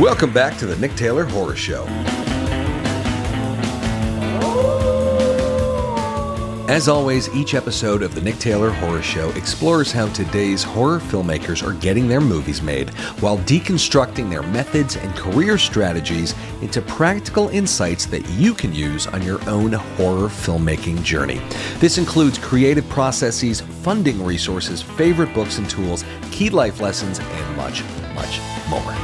Welcome 0.00 0.32
back 0.32 0.56
to 0.58 0.66
the 0.66 0.76
Nick 0.76 0.94
Taylor 0.94 1.24
Horror 1.24 1.56
Show. 1.56 1.84
As 6.70 6.86
always, 6.86 7.28
each 7.34 7.54
episode 7.54 8.00
of 8.00 8.14
the 8.14 8.20
Nick 8.20 8.38
Taylor 8.38 8.70
Horror 8.70 9.02
Show 9.02 9.30
explores 9.30 9.90
how 9.90 10.06
today's 10.12 10.62
horror 10.62 11.00
filmmakers 11.00 11.66
are 11.66 11.72
getting 11.72 12.06
their 12.06 12.20
movies 12.20 12.62
made 12.62 12.90
while 13.18 13.38
deconstructing 13.38 14.30
their 14.30 14.44
methods 14.44 14.94
and 14.94 15.12
career 15.16 15.58
strategies 15.58 16.32
into 16.62 16.80
practical 16.80 17.48
insights 17.48 18.06
that 18.06 18.24
you 18.30 18.54
can 18.54 18.72
use 18.72 19.08
on 19.08 19.20
your 19.22 19.40
own 19.50 19.72
horror 19.72 20.28
filmmaking 20.28 21.02
journey. 21.02 21.40
This 21.80 21.98
includes 21.98 22.38
creative 22.38 22.88
processes, 22.88 23.62
funding 23.82 24.24
resources, 24.24 24.80
favorite 24.80 25.34
books 25.34 25.58
and 25.58 25.68
tools, 25.68 26.04
key 26.30 26.50
life 26.50 26.80
lessons, 26.80 27.18
and 27.18 27.56
much, 27.56 27.82
much 28.14 28.40
more. 28.68 28.94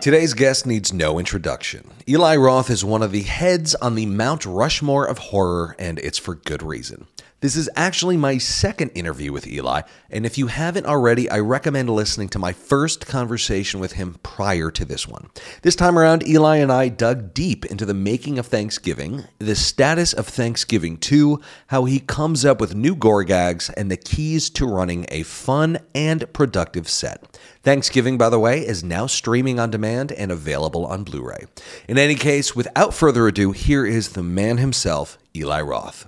Today's 0.00 0.32
guest 0.32 0.64
needs 0.64 0.92
no 0.92 1.18
introduction. 1.18 1.90
Eli 2.10 2.36
Roth 2.36 2.70
is 2.70 2.86
one 2.86 3.02
of 3.02 3.12
the 3.12 3.20
heads 3.20 3.74
on 3.74 3.94
the 3.94 4.06
Mount 4.06 4.46
Rushmore 4.46 5.04
of 5.04 5.18
horror, 5.18 5.76
and 5.78 5.98
it's 5.98 6.16
for 6.16 6.36
good 6.36 6.62
reason. 6.62 7.06
This 7.40 7.54
is 7.54 7.70
actually 7.76 8.16
my 8.16 8.38
second 8.38 8.88
interview 8.96 9.30
with 9.30 9.46
Eli, 9.46 9.82
and 10.10 10.26
if 10.26 10.38
you 10.38 10.48
haven't 10.48 10.86
already, 10.86 11.30
I 11.30 11.38
recommend 11.38 11.88
listening 11.88 12.30
to 12.30 12.38
my 12.38 12.52
first 12.52 13.06
conversation 13.06 13.78
with 13.78 13.92
him 13.92 14.16
prior 14.24 14.72
to 14.72 14.84
this 14.84 15.06
one. 15.06 15.28
This 15.62 15.76
time 15.76 15.96
around, 15.96 16.26
Eli 16.26 16.56
and 16.56 16.72
I 16.72 16.88
dug 16.88 17.34
deep 17.34 17.64
into 17.66 17.84
the 17.84 17.94
making 17.94 18.40
of 18.40 18.46
Thanksgiving, 18.46 19.24
the 19.38 19.54
status 19.54 20.12
of 20.12 20.26
Thanksgiving 20.26 20.96
2, 20.96 21.40
how 21.68 21.84
he 21.84 22.00
comes 22.00 22.44
up 22.44 22.58
with 22.58 22.74
new 22.74 22.96
gore 22.96 23.22
gags, 23.22 23.70
and 23.70 23.88
the 23.88 23.96
keys 23.96 24.50
to 24.50 24.66
running 24.66 25.06
a 25.10 25.22
fun 25.22 25.78
and 25.94 26.32
productive 26.32 26.88
set. 26.88 27.38
Thanksgiving, 27.62 28.18
by 28.18 28.30
the 28.30 28.40
way, 28.40 28.66
is 28.66 28.82
now 28.82 29.06
streaming 29.06 29.60
on 29.60 29.70
demand 29.70 30.10
and 30.10 30.32
available 30.32 30.86
on 30.86 31.04
Blu 31.04 31.22
ray. 31.22 31.44
In 31.86 31.97
any 31.98 32.14
case, 32.14 32.54
without 32.54 32.94
further 32.94 33.26
ado, 33.26 33.52
here 33.52 33.86
is 33.86 34.10
the 34.10 34.22
man 34.22 34.58
himself, 34.58 35.18
Eli 35.34 35.60
Roth. 35.60 36.06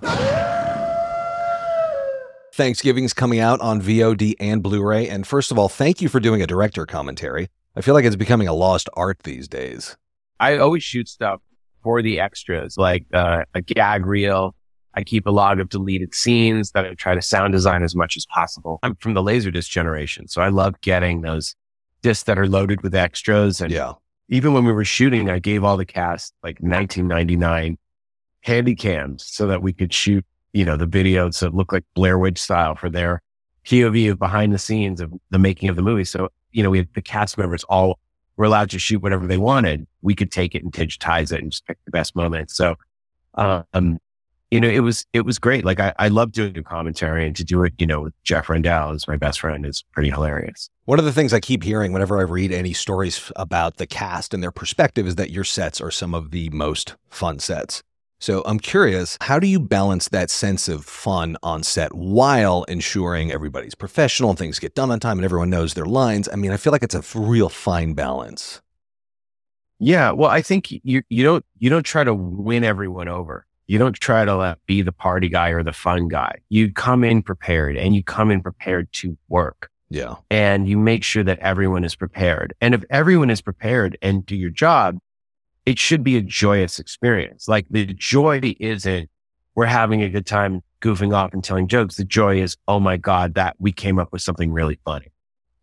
Thanksgiving's 2.53 3.13
coming 3.13 3.39
out 3.39 3.61
on 3.61 3.81
VOD 3.81 4.35
and 4.39 4.61
Blu 4.61 4.83
ray. 4.83 5.07
And 5.07 5.25
first 5.25 5.51
of 5.51 5.57
all, 5.57 5.69
thank 5.69 6.01
you 6.01 6.09
for 6.09 6.19
doing 6.19 6.41
a 6.41 6.47
director 6.47 6.85
commentary. 6.85 7.49
I 7.75 7.81
feel 7.81 7.93
like 7.93 8.05
it's 8.05 8.15
becoming 8.15 8.47
a 8.47 8.53
lost 8.53 8.89
art 8.93 9.19
these 9.23 9.47
days. 9.47 9.95
I 10.39 10.57
always 10.57 10.83
shoot 10.83 11.07
stuff 11.07 11.41
for 11.81 12.01
the 12.01 12.19
extras, 12.19 12.77
like 12.77 13.05
uh, 13.13 13.45
a 13.53 13.61
gag 13.61 14.05
reel. 14.05 14.53
I 14.93 15.03
keep 15.03 15.25
a 15.25 15.31
log 15.31 15.59
of 15.59 15.69
deleted 15.69 16.13
scenes 16.13 16.71
that 16.71 16.85
I 16.85 16.93
try 16.95 17.15
to 17.15 17.21
sound 17.21 17.53
design 17.53 17.81
as 17.81 17.95
much 17.95 18.17
as 18.17 18.25
possible. 18.25 18.79
I'm 18.83 18.95
from 18.95 19.13
the 19.13 19.23
Laserdisc 19.23 19.69
generation, 19.69 20.27
so 20.27 20.41
I 20.41 20.49
love 20.49 20.81
getting 20.81 21.21
those 21.21 21.55
discs 22.01 22.23
that 22.23 22.37
are 22.37 22.47
loaded 22.47 22.81
with 22.81 22.93
extras. 22.93 23.61
And 23.61 23.71
Yeah. 23.71 23.93
Even 24.31 24.53
when 24.53 24.63
we 24.65 24.71
were 24.71 24.85
shooting, 24.85 25.29
I 25.29 25.39
gave 25.39 25.63
all 25.63 25.77
the 25.77 25.85
cast 25.85 26.33
like 26.41 26.57
1999 26.61 27.77
handy 28.39 28.75
cams 28.75 29.25
so 29.27 29.45
that 29.47 29.61
we 29.61 29.73
could 29.73 29.93
shoot, 29.93 30.25
you 30.53 30.63
know, 30.63 30.77
the 30.77 30.87
videos 30.87 31.41
that 31.41 31.53
look 31.53 31.73
like 31.73 31.83
Blair 31.93 32.17
Witch 32.17 32.39
style 32.39 32.75
for 32.75 32.89
their 32.89 33.21
POV 33.65 34.11
of 34.11 34.19
behind 34.19 34.53
the 34.53 34.57
scenes 34.57 35.01
of 35.01 35.13
the 35.29 35.37
making 35.37 35.67
of 35.67 35.75
the 35.75 35.81
movie. 35.81 36.05
So, 36.05 36.29
you 36.51 36.63
know, 36.63 36.69
we 36.69 36.79
had 36.79 36.87
the 36.93 37.01
cast 37.01 37.37
members 37.37 37.65
all 37.65 37.99
were 38.37 38.45
allowed 38.45 38.69
to 38.71 38.79
shoot 38.79 39.03
whatever 39.03 39.27
they 39.27 39.37
wanted. 39.37 39.85
We 40.01 40.15
could 40.15 40.31
take 40.31 40.55
it 40.55 40.63
and 40.63 40.71
digitize 40.71 41.33
it 41.33 41.41
and 41.41 41.51
just 41.51 41.65
pick 41.67 41.77
the 41.83 41.91
best 41.91 42.15
moments. 42.15 42.55
So, 42.55 42.75
um, 43.35 43.99
you 44.51 44.59
know, 44.59 44.67
it 44.67 44.81
was, 44.81 45.05
it 45.13 45.21
was 45.21 45.39
great. 45.39 45.63
Like 45.63 45.79
I, 45.79 45.93
I 45.97 46.09
love 46.09 46.33
doing 46.33 46.57
a 46.57 46.63
commentary 46.63 47.25
and 47.25 47.35
to 47.37 47.43
do 47.43 47.63
it, 47.63 47.73
you 47.79 47.87
know, 47.87 48.01
with 48.01 48.13
Jeff 48.23 48.49
Rendell 48.49 48.91
is 48.91 49.07
my 49.07 49.15
best 49.15 49.39
friend 49.39 49.65
is 49.65 49.83
pretty 49.93 50.09
hilarious. 50.09 50.69
One 50.85 50.99
of 50.99 51.05
the 51.05 51.13
things 51.13 51.33
I 51.33 51.39
keep 51.39 51.63
hearing 51.63 51.93
whenever 51.93 52.19
I 52.19 52.23
read 52.23 52.51
any 52.51 52.73
stories 52.73 53.31
about 53.37 53.77
the 53.77 53.87
cast 53.87 54.33
and 54.33 54.43
their 54.43 54.51
perspective 54.51 55.07
is 55.07 55.15
that 55.15 55.31
your 55.31 55.45
sets 55.45 55.79
are 55.79 55.89
some 55.89 56.13
of 56.13 56.31
the 56.31 56.49
most 56.49 56.95
fun 57.09 57.39
sets. 57.39 57.81
So 58.19 58.43
I'm 58.45 58.59
curious, 58.59 59.17
how 59.21 59.39
do 59.39 59.47
you 59.47 59.59
balance 59.59 60.09
that 60.09 60.29
sense 60.29 60.67
of 60.67 60.85
fun 60.85 61.37
on 61.41 61.63
set 61.63 61.95
while 61.95 62.65
ensuring 62.65 63.31
everybody's 63.31 63.73
professional 63.73 64.29
and 64.29 64.37
things 64.37 64.59
get 64.59 64.75
done 64.75 64.91
on 64.91 64.99
time 64.99 65.17
and 65.17 65.25
everyone 65.25 65.49
knows 65.49 65.73
their 65.73 65.87
lines? 65.87 66.29
I 66.31 66.35
mean, 66.35 66.51
I 66.51 66.57
feel 66.57 66.71
like 66.71 66.83
it's 66.83 66.93
a 66.93 67.01
real 67.19 67.49
fine 67.49 67.93
balance. 67.93 68.61
Yeah, 69.79 70.11
well, 70.11 70.29
I 70.29 70.43
think 70.43 70.71
you 70.71 71.01
you 71.09 71.23
don't 71.23 71.43
you 71.57 71.71
don't 71.71 71.81
try 71.81 72.03
to 72.03 72.13
win 72.13 72.63
everyone 72.63 73.07
over. 73.07 73.47
You 73.71 73.77
don't 73.77 73.93
try 73.93 74.25
to 74.25 74.33
uh, 74.37 74.55
be 74.65 74.81
the 74.81 74.91
party 74.91 75.29
guy 75.29 75.51
or 75.51 75.63
the 75.63 75.71
fun 75.71 76.09
guy. 76.09 76.39
You 76.49 76.73
come 76.73 77.05
in 77.05 77.23
prepared, 77.23 77.77
and 77.77 77.95
you 77.95 78.03
come 78.03 78.29
in 78.29 78.41
prepared 78.41 78.91
to 78.95 79.17
work, 79.29 79.69
Yeah. 79.89 80.15
and 80.29 80.67
you 80.67 80.77
make 80.77 81.05
sure 81.05 81.23
that 81.23 81.39
everyone 81.39 81.85
is 81.85 81.95
prepared. 81.95 82.53
And 82.59 82.73
if 82.73 82.83
everyone 82.89 83.29
is 83.29 83.41
prepared 83.41 83.97
and 84.01 84.25
do 84.25 84.35
your 84.35 84.49
job, 84.49 84.97
it 85.65 85.79
should 85.79 86.03
be 86.03 86.17
a 86.17 86.21
joyous 86.21 86.79
experience. 86.79 87.47
Like 87.47 87.65
the 87.69 87.85
joy 87.85 88.41
isn't 88.59 89.09
we're 89.55 89.67
having 89.67 90.01
a 90.01 90.09
good 90.09 90.25
time 90.25 90.61
goofing 90.81 91.15
off 91.15 91.31
and 91.33 91.41
telling 91.41 91.69
jokes. 91.69 91.95
The 91.95 92.03
joy 92.03 92.41
is, 92.41 92.57
oh 92.67 92.81
my 92.81 92.97
god, 92.97 93.35
that 93.35 93.55
we 93.57 93.71
came 93.71 93.99
up 93.99 94.11
with 94.11 94.21
something 94.21 94.51
really 94.51 94.79
funny. 94.83 95.13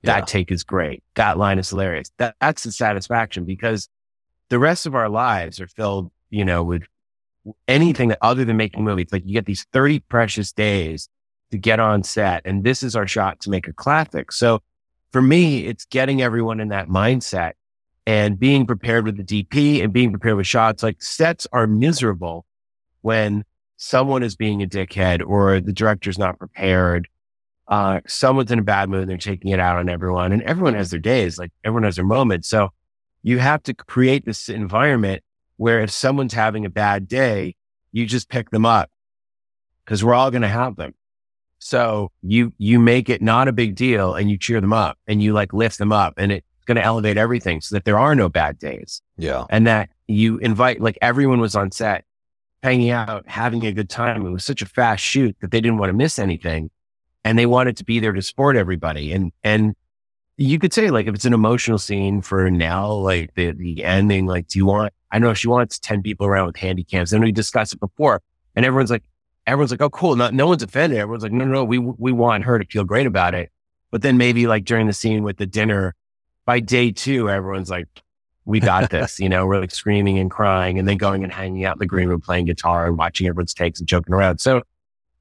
That 0.05 0.21
Yeah. 0.21 0.25
take 0.25 0.51
is 0.51 0.65
great. 0.65 1.03
That 1.17 1.37
line 1.37 1.59
is 1.59 1.69
hilarious. 1.69 2.11
That 2.17 2.37
that's 2.41 2.63
the 2.63 2.73
satisfaction 2.73 3.45
because 3.45 3.91
the 4.49 4.59
rest 4.59 4.87
of 4.87 4.95
our 4.95 5.11
lives 5.11 5.61
are 5.61 5.67
filled, 5.69 6.11
you 6.31 6.47
know, 6.47 6.65
with 6.65 6.85
anything 7.67 8.09
that 8.09 8.19
other 8.23 8.45
than 8.45 8.57
making 8.57 8.85
movies. 8.85 9.09
Like 9.13 9.25
you 9.25 9.33
get 9.33 9.47
these 9.47 9.67
30 9.73 10.01
precious 10.01 10.53
days 10.53 11.09
to 11.51 11.59
get 11.59 11.81
on 11.81 12.03
set 12.03 12.43
and 12.45 12.65
this 12.65 12.83
is 12.83 12.95
our 12.95 13.07
shot 13.07 13.41
to 13.41 13.51
make 13.51 13.69
a 13.69 13.73
classic. 13.73 14.33
So 14.33 14.63
for 15.13 15.23
me, 15.23 15.65
it's 15.67 15.85
getting 15.87 16.21
everyone 16.21 16.61
in 16.61 16.69
that 16.69 16.89
mindset 16.89 17.53
and 18.07 18.39
being 18.39 18.67
prepared 18.67 19.05
with 19.05 19.17
the 19.17 19.23
DP 19.23 19.83
and 19.83 19.93
being 19.93 20.11
prepared 20.11 20.37
with 20.37 20.47
shots. 20.47 20.83
Like 20.83 21.03
sets 21.03 21.47
are 21.53 21.67
miserable 21.67 22.47
when 23.03 23.45
someone 23.77 24.23
is 24.23 24.37
being 24.37 24.63
a 24.63 24.67
dickhead 24.67 25.23
or 25.27 25.61
the 25.61 25.73
director's 25.73 26.19
not 26.19 26.39
prepared. 26.39 27.09
Uh, 27.69 28.01
someone's 28.07 28.51
in 28.51 28.59
a 28.59 28.63
bad 28.63 28.89
mood 28.89 29.03
and 29.03 29.11
they're 29.11 29.19
taking 29.19 29.51
it 29.51 29.61
out 29.61 29.77
on 29.77 29.89
everyone 29.89 30.33
and 30.33 30.43
everyone 30.43 30.75
has 30.75 30.91
their 30.91 31.01
days. 31.01 31.39
Like 31.39 31.53
everyone 31.65 31.85
has 31.85 31.97
their 31.97 32.05
moments. 32.05 32.49
So 32.49 32.71
you 33.23 33.39
have 33.39 33.63
to 33.65 33.75
create 33.75 34.25
this 34.25 34.49
environment 34.49 35.23
where 35.59 35.81
if 35.81 35.91
someone's 35.91 36.33
having 36.33 36.65
a 36.65 36.71
bad 36.71 37.07
day, 37.07 37.55
you 37.93 38.07
just 38.07 38.29
pick 38.31 38.51
them 38.51 38.65
up 38.65 38.91
because 39.85 40.03
we're 40.03 40.15
all 40.15 40.31
going 40.31 40.43
to 40.43 40.49
have 40.49 40.77
them. 40.77 40.95
So 41.59 42.11
you, 42.23 42.53
you 42.59 42.79
make 42.79 43.09
it 43.11 43.21
not 43.21 43.49
a 43.49 43.53
big 43.53 43.75
deal 43.75 44.15
and 44.15 44.31
you 44.31 44.39
cheer 44.39 44.61
them 44.61 44.73
up 44.73 44.97
and 45.07 45.23
you 45.23 45.33
like 45.33 45.53
lift 45.53 45.79
them 45.79 45.93
up 45.93 46.15
and 46.17 46.31
it's 46.33 46.47
going 46.67 46.77
to 46.77 46.85
elevate 46.85 47.17
everything 47.17 47.61
so 47.61 47.75
that 47.75 47.85
there 47.85 47.99
are 47.99 48.15
no 48.15 48.29
bad 48.29 48.59
days 48.59 49.03
Yeah. 49.17 49.45
and 49.51 49.67
that 49.67 49.91
you 50.07 50.39
invite, 50.39 50.81
like 50.81 50.97
everyone 51.03 51.41
was 51.41 51.57
on 51.57 51.73
set 51.73 52.05
hanging 52.63 52.91
out, 52.91 53.25
having 53.29 53.65
a 53.67 53.73
good 53.73 53.91
time. 53.91 54.25
It 54.25 54.31
was 54.31 54.45
such 54.45 54.63
a 54.63 54.67
fast 54.67 55.03
shoot 55.03 55.37
that 55.41 55.51
they 55.51 55.61
didn't 55.61 55.79
want 55.79 55.91
to 55.91 55.95
miss 55.95 56.19
anything 56.19 56.71
and 57.25 57.37
they 57.39 57.47
wanted 57.47 57.77
to 57.79 57.85
be 57.85 57.99
there 57.99 58.13
to 58.13 58.23
support 58.23 58.57
everybody. 58.57 59.13
And, 59.13 59.33
and 59.43 59.75
you 60.37 60.61
could 60.61 60.73
say 60.73 60.91
like, 60.91 61.07
if 61.09 61.15
it's 61.17 61.25
an 61.25 61.35
emotional 61.35 61.79
scene 61.79 62.23
for 62.23 62.49
now, 62.51 62.93
like 62.93 63.35
the, 63.35 63.51
the 63.51 63.83
ending, 63.85 64.27
like, 64.27 64.47
do 64.47 64.61
you 64.61 64.67
want, 64.67 64.93
I 65.11 65.19
know 65.19 65.35
she 65.35 65.49
wants 65.49 65.79
10 65.79 66.03
people 66.03 66.27
around 66.27 66.47
with 66.47 66.57
handy 66.57 66.85
cams. 66.85 67.13
And 67.13 67.23
we 67.23 67.33
discussed 67.33 67.73
it 67.73 67.81
before 67.81 68.23
and 68.55 68.67
everyone's 68.67 68.91
like, 68.91 69.05
everyone's 69.47 69.71
like, 69.71 69.81
oh, 69.81 69.91
cool. 69.91 70.17
No, 70.17 70.31
no 70.31 70.47
one's 70.47 70.63
offended. 70.63 70.99
Everyone's 70.99 71.23
like, 71.23 71.33
no, 71.33 71.45
no, 71.45 71.53
no, 71.53 71.65
we, 71.65 71.79
we 71.79 72.13
want 72.13 72.45
her 72.45 72.59
to 72.59 72.65
feel 72.67 72.85
great 72.85 73.07
about 73.07 73.35
it. 73.35 73.51
But 73.91 74.03
then 74.03 74.19
maybe 74.19 74.47
like 74.47 74.65
during 74.65 74.87
the 74.87 74.93
scene 74.93 75.23
with 75.23 75.39
the 75.39 75.47
dinner, 75.47 75.95
by 76.45 76.61
day 76.61 76.91
two, 76.91 77.31
everyone's 77.31 77.71
like, 77.71 77.87
we 78.45 78.61
got 78.61 78.91
this, 78.91 79.19
you 79.21 79.29
know, 79.29 79.47
we're 79.47 79.61
like 79.61 79.71
screaming 79.71 80.19
and 80.19 80.31
crying 80.31 80.79
and 80.79 80.89
then 80.89 80.97
going 80.97 81.23
and 81.23 81.33
hanging 81.33 81.65
out 81.65 81.77
in 81.77 81.79
the 81.79 81.87
green 81.87 82.09
room 82.09 82.21
playing 82.21 82.47
guitar 82.47 82.87
and 82.87 82.99
watching 82.99 83.27
everyone's 83.27 83.55
takes 83.55 83.79
and 83.79 83.89
joking 83.89 84.13
around. 84.13 84.39
So, 84.39 84.63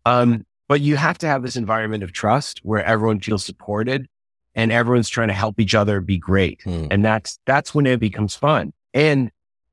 um, 0.05 0.45
but 0.67 0.81
you 0.81 0.97
have 0.97 1.17
to 1.19 1.27
have 1.27 1.43
this 1.43 1.55
environment 1.55 2.03
of 2.03 2.11
trust 2.11 2.59
where 2.63 2.83
everyone 2.83 3.19
feels 3.19 3.45
supported 3.45 4.07
and 4.55 4.71
everyone's 4.71 5.09
trying 5.09 5.27
to 5.27 5.33
help 5.33 5.59
each 5.59 5.75
other 5.75 6.01
be 6.01 6.17
great. 6.17 6.61
Hmm. 6.63 6.87
And 6.89 7.05
that's, 7.05 7.39
that's 7.45 7.75
when 7.75 7.85
it 7.85 7.99
becomes 7.99 8.35
fun. 8.35 8.73
And, 8.93 9.31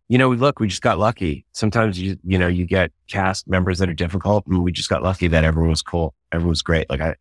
you 0.09 0.19
know, 0.19 0.31
look, 0.31 0.61
we 0.61 0.69
just 0.69 0.83
got 0.83 0.99
lucky. 0.99 1.47
Sometimes 1.53 1.99
you, 1.99 2.17
you 2.25 2.39
know, 2.39 2.49
you 2.49 2.67
get 2.67 2.93
cast 3.09 3.49
members 3.49 3.79
that 3.79 3.89
are 3.89 3.95
difficult 3.95 4.47
and 4.47 4.62
we 4.62 4.73
just 4.73 4.89
got 4.89 5.03
lucky 5.03 5.29
that 5.29 5.45
everyone 5.45 5.71
was 5.71 5.83
cool. 5.83 6.15
Everyone 6.33 6.51
was 6.51 6.62
great. 6.62 6.89
Like 6.91 7.01
I, 7.01 7.15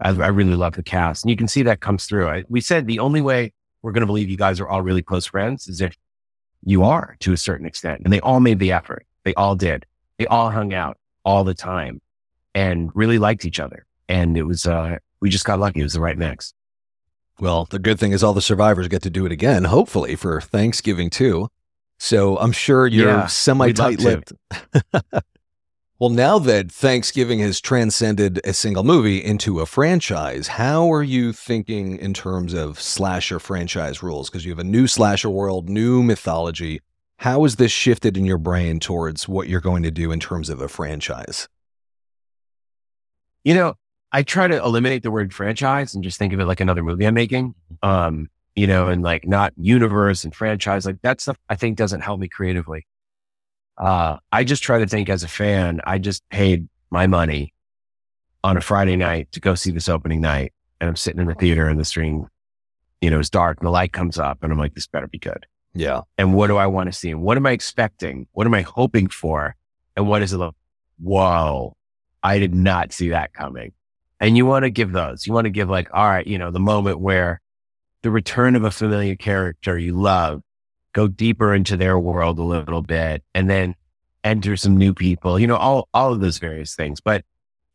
I, 0.00 0.10
I 0.10 0.28
really 0.28 0.54
love 0.54 0.74
the 0.74 0.82
cast 0.82 1.24
and 1.24 1.30
you 1.30 1.36
can 1.36 1.48
see 1.48 1.62
that 1.62 1.80
comes 1.80 2.06
through. 2.06 2.28
I, 2.28 2.44
we 2.48 2.60
said 2.60 2.86
the 2.86 2.98
only 2.98 3.20
way 3.20 3.52
we're 3.82 3.92
going 3.92 4.02
to 4.02 4.06
believe 4.06 4.30
you 4.30 4.36
guys 4.36 4.60
are 4.60 4.68
all 4.68 4.82
really 4.82 5.02
close 5.02 5.26
friends 5.26 5.68
is 5.68 5.80
if 5.80 5.96
you 6.64 6.82
are 6.82 7.16
to 7.20 7.32
a 7.32 7.36
certain 7.36 7.66
extent. 7.66 8.02
And 8.04 8.12
they 8.12 8.20
all 8.20 8.40
made 8.40 8.58
the 8.58 8.72
effort. 8.72 9.06
They 9.24 9.34
all 9.34 9.54
did. 9.54 9.86
They 10.18 10.26
all 10.26 10.50
hung 10.50 10.72
out 10.74 10.98
all 11.24 11.44
the 11.44 11.54
time 11.54 12.00
and 12.54 12.90
really 12.94 13.18
liked 13.18 13.44
each 13.44 13.60
other. 13.60 13.86
And 14.08 14.36
it 14.36 14.42
was, 14.42 14.66
uh, 14.66 14.96
we 15.20 15.30
just 15.30 15.44
got 15.44 15.58
lucky. 15.58 15.80
It 15.80 15.84
was 15.84 15.92
the 15.92 16.00
right 16.00 16.18
mix. 16.18 16.52
Well, 17.38 17.66
the 17.70 17.78
good 17.78 17.98
thing 17.98 18.12
is 18.12 18.22
all 18.22 18.34
the 18.34 18.42
survivors 18.42 18.88
get 18.88 19.02
to 19.02 19.10
do 19.10 19.24
it 19.24 19.32
again, 19.32 19.64
hopefully 19.64 20.14
for 20.14 20.40
Thanksgiving 20.40 21.08
too. 21.08 21.48
So 22.02 22.38
I'm 22.38 22.52
sure 22.52 22.86
you're 22.86 23.08
Yeah, 23.08 23.26
semi 23.26 23.72
tight 23.72 24.00
lipped. 24.00 24.32
well, 25.98 26.08
now 26.08 26.38
that 26.38 26.72
Thanksgiving 26.72 27.40
has 27.40 27.60
transcended 27.60 28.40
a 28.42 28.54
single 28.54 28.82
movie 28.82 29.22
into 29.22 29.60
a 29.60 29.66
franchise, 29.66 30.48
how 30.48 30.90
are 30.90 31.02
you 31.02 31.34
thinking 31.34 31.98
in 31.98 32.14
terms 32.14 32.54
of 32.54 32.80
slasher 32.80 33.38
franchise 33.38 34.02
rules? 34.02 34.30
Because 34.30 34.46
you 34.46 34.50
have 34.50 34.58
a 34.58 34.64
new 34.64 34.86
slasher 34.86 35.28
world, 35.28 35.68
new 35.68 36.02
mythology. 36.02 36.80
How 37.18 37.42
has 37.42 37.56
this 37.56 37.70
shifted 37.70 38.16
in 38.16 38.24
your 38.24 38.38
brain 38.38 38.80
towards 38.80 39.28
what 39.28 39.50
you're 39.50 39.60
going 39.60 39.82
to 39.82 39.90
do 39.90 40.10
in 40.10 40.20
terms 40.20 40.48
of 40.48 40.62
a 40.62 40.68
franchise? 40.68 41.48
You 43.44 43.52
know, 43.52 43.74
I 44.10 44.22
try 44.22 44.48
to 44.48 44.56
eliminate 44.56 45.02
the 45.02 45.10
word 45.10 45.34
franchise 45.34 45.94
and 45.94 46.02
just 46.02 46.18
think 46.18 46.32
of 46.32 46.40
it 46.40 46.46
like 46.46 46.60
another 46.60 46.82
movie 46.82 47.04
I'm 47.04 47.12
making. 47.12 47.54
Um, 47.82 48.30
you 48.54 48.66
know, 48.66 48.88
and 48.88 49.02
like 49.02 49.26
not 49.26 49.52
universe 49.56 50.24
and 50.24 50.34
franchise. 50.34 50.86
Like 50.86 51.02
that 51.02 51.20
stuff 51.20 51.36
I 51.48 51.56
think 51.56 51.76
doesn't 51.76 52.00
help 52.00 52.20
me 52.20 52.28
creatively. 52.28 52.86
Uh, 53.78 54.18
I 54.30 54.44
just 54.44 54.62
try 54.62 54.78
to 54.78 54.86
think 54.86 55.08
as 55.08 55.22
a 55.22 55.28
fan, 55.28 55.80
I 55.84 55.98
just 55.98 56.28
paid 56.28 56.68
my 56.90 57.06
money 57.06 57.54
on 58.44 58.56
a 58.56 58.60
Friday 58.60 58.96
night 58.96 59.32
to 59.32 59.40
go 59.40 59.54
see 59.54 59.70
this 59.70 59.88
opening 59.88 60.20
night. 60.20 60.52
And 60.80 60.88
I'm 60.88 60.96
sitting 60.96 61.20
in 61.20 61.26
the 61.26 61.34
theater 61.34 61.66
and 61.66 61.78
the 61.78 61.84
screen, 61.84 62.26
you 63.00 63.10
know, 63.10 63.18
is 63.18 63.30
dark 63.30 63.58
and 63.58 63.66
the 63.66 63.70
light 63.70 63.92
comes 63.92 64.18
up 64.18 64.42
and 64.42 64.52
I'm 64.52 64.58
like, 64.58 64.74
this 64.74 64.86
better 64.86 65.06
be 65.06 65.18
good. 65.18 65.46
Yeah. 65.74 66.02
And 66.18 66.34
what 66.34 66.48
do 66.48 66.56
I 66.56 66.66
want 66.66 66.88
to 66.88 66.92
see? 66.92 67.10
And 67.10 67.22
what 67.22 67.36
am 67.36 67.46
I 67.46 67.52
expecting? 67.52 68.26
What 68.32 68.46
am 68.46 68.54
I 68.54 68.62
hoping 68.62 69.08
for? 69.08 69.56
And 69.96 70.08
what 70.08 70.22
is 70.22 70.32
it 70.32 70.38
like? 70.38 70.54
Whoa, 70.98 71.76
I 72.22 72.38
did 72.38 72.54
not 72.54 72.92
see 72.92 73.10
that 73.10 73.32
coming. 73.32 73.72
And 74.20 74.36
you 74.36 74.44
want 74.44 74.64
to 74.64 74.70
give 74.70 74.92
those. 74.92 75.26
You 75.26 75.32
want 75.32 75.46
to 75.46 75.50
give 75.50 75.70
like, 75.70 75.88
all 75.94 76.06
right, 76.06 76.26
you 76.26 76.38
know, 76.38 76.50
the 76.50 76.60
moment 76.60 77.00
where 77.00 77.40
the 78.02 78.10
return 78.10 78.56
of 78.56 78.64
a 78.64 78.70
familiar 78.70 79.16
character 79.16 79.78
you 79.78 79.94
love, 79.94 80.42
go 80.92 81.08
deeper 81.08 81.54
into 81.54 81.76
their 81.76 81.98
world 81.98 82.38
a 82.38 82.42
little 82.42 82.82
bit, 82.82 83.22
and 83.34 83.48
then 83.48 83.74
enter 84.24 84.56
some 84.56 84.76
new 84.76 84.94
people, 84.94 85.38
you 85.38 85.46
know, 85.46 85.56
all, 85.56 85.88
all 85.94 86.12
of 86.12 86.20
those 86.20 86.38
various 86.38 86.74
things. 86.74 87.00
But 87.00 87.24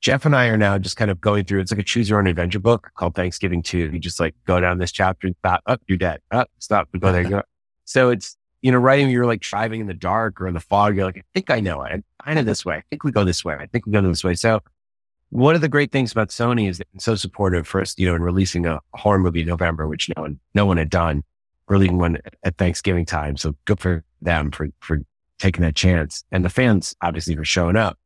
Jeff 0.01 0.25
and 0.25 0.35
I 0.35 0.47
are 0.47 0.57
now 0.57 0.77
just 0.77 0.97
kind 0.97 1.09
of 1.09 1.19
going 1.19 1.45
through, 1.45 1.61
it's 1.61 1.71
like 1.71 1.79
a 1.79 1.83
choose 1.83 2.09
your 2.09 2.19
own 2.19 2.27
adventure 2.27 2.59
book 2.59 2.91
called 2.95 3.15
Thanksgiving 3.15 3.63
2. 3.63 3.91
You 3.93 3.99
just 3.99 4.19
like 4.19 4.35
go 4.45 4.59
down 4.59 4.77
this 4.77 4.91
chapter, 4.91 5.29
stop, 5.39 5.61
up, 5.65 5.79
oh, 5.81 5.83
you're 5.87 5.97
dead. 5.97 6.19
Up, 6.31 6.47
oh, 6.49 6.55
stop, 6.59 6.89
go 6.99 7.11
there, 7.11 7.23
go. 7.23 7.41
So 7.85 8.09
it's, 8.09 8.37
you 8.61 8.71
know, 8.71 8.77
writing, 8.77 9.09
you're 9.09 9.25
like 9.25 9.41
driving 9.41 9.81
in 9.81 9.87
the 9.87 9.93
dark 9.93 10.41
or 10.41 10.47
in 10.47 10.53
the 10.53 10.59
fog. 10.59 10.95
You're 10.95 11.05
like, 11.05 11.17
I 11.17 11.23
think 11.33 11.49
I 11.49 11.59
know 11.59 11.83
it. 11.83 11.91
I'm 11.91 12.03
kind 12.23 12.39
of 12.39 12.45
this 12.45 12.65
way. 12.65 12.75
I 12.75 12.83
think 12.89 13.03
we 13.03 13.11
go 13.11 13.23
this 13.23 13.45
way. 13.45 13.55
I 13.55 13.67
think 13.67 13.85
we 13.85 13.91
go 13.91 14.01
this 14.01 14.23
way. 14.23 14.35
So 14.35 14.61
one 15.29 15.55
of 15.55 15.61
the 15.61 15.69
great 15.69 15.91
things 15.91 16.11
about 16.11 16.29
Sony 16.29 16.69
is 16.69 16.77
they've 16.77 16.91
been 16.91 16.99
so 16.99 17.15
supportive 17.15 17.67
first, 17.67 17.99
you 17.99 18.07
know, 18.07 18.15
in 18.15 18.21
releasing 18.21 18.65
a 18.65 18.79
horror 18.93 19.19
movie 19.19 19.41
in 19.41 19.47
November, 19.47 19.87
which 19.87 20.09
no 20.15 20.21
one, 20.21 20.39
no 20.53 20.65
one 20.65 20.77
had 20.77 20.89
done, 20.89 21.23
releasing 21.67 21.97
one 21.97 22.17
at 22.43 22.57
Thanksgiving 22.57 23.05
time. 23.05 23.37
So 23.37 23.55
good 23.65 23.79
for 23.79 24.03
them 24.21 24.51
for, 24.51 24.69
for 24.79 24.99
taking 25.39 25.61
that 25.63 25.75
chance 25.75 26.23
and 26.31 26.45
the 26.45 26.49
fans 26.49 26.95
obviously 27.01 27.35
for 27.35 27.43
showing 27.43 27.75
up. 27.75 27.97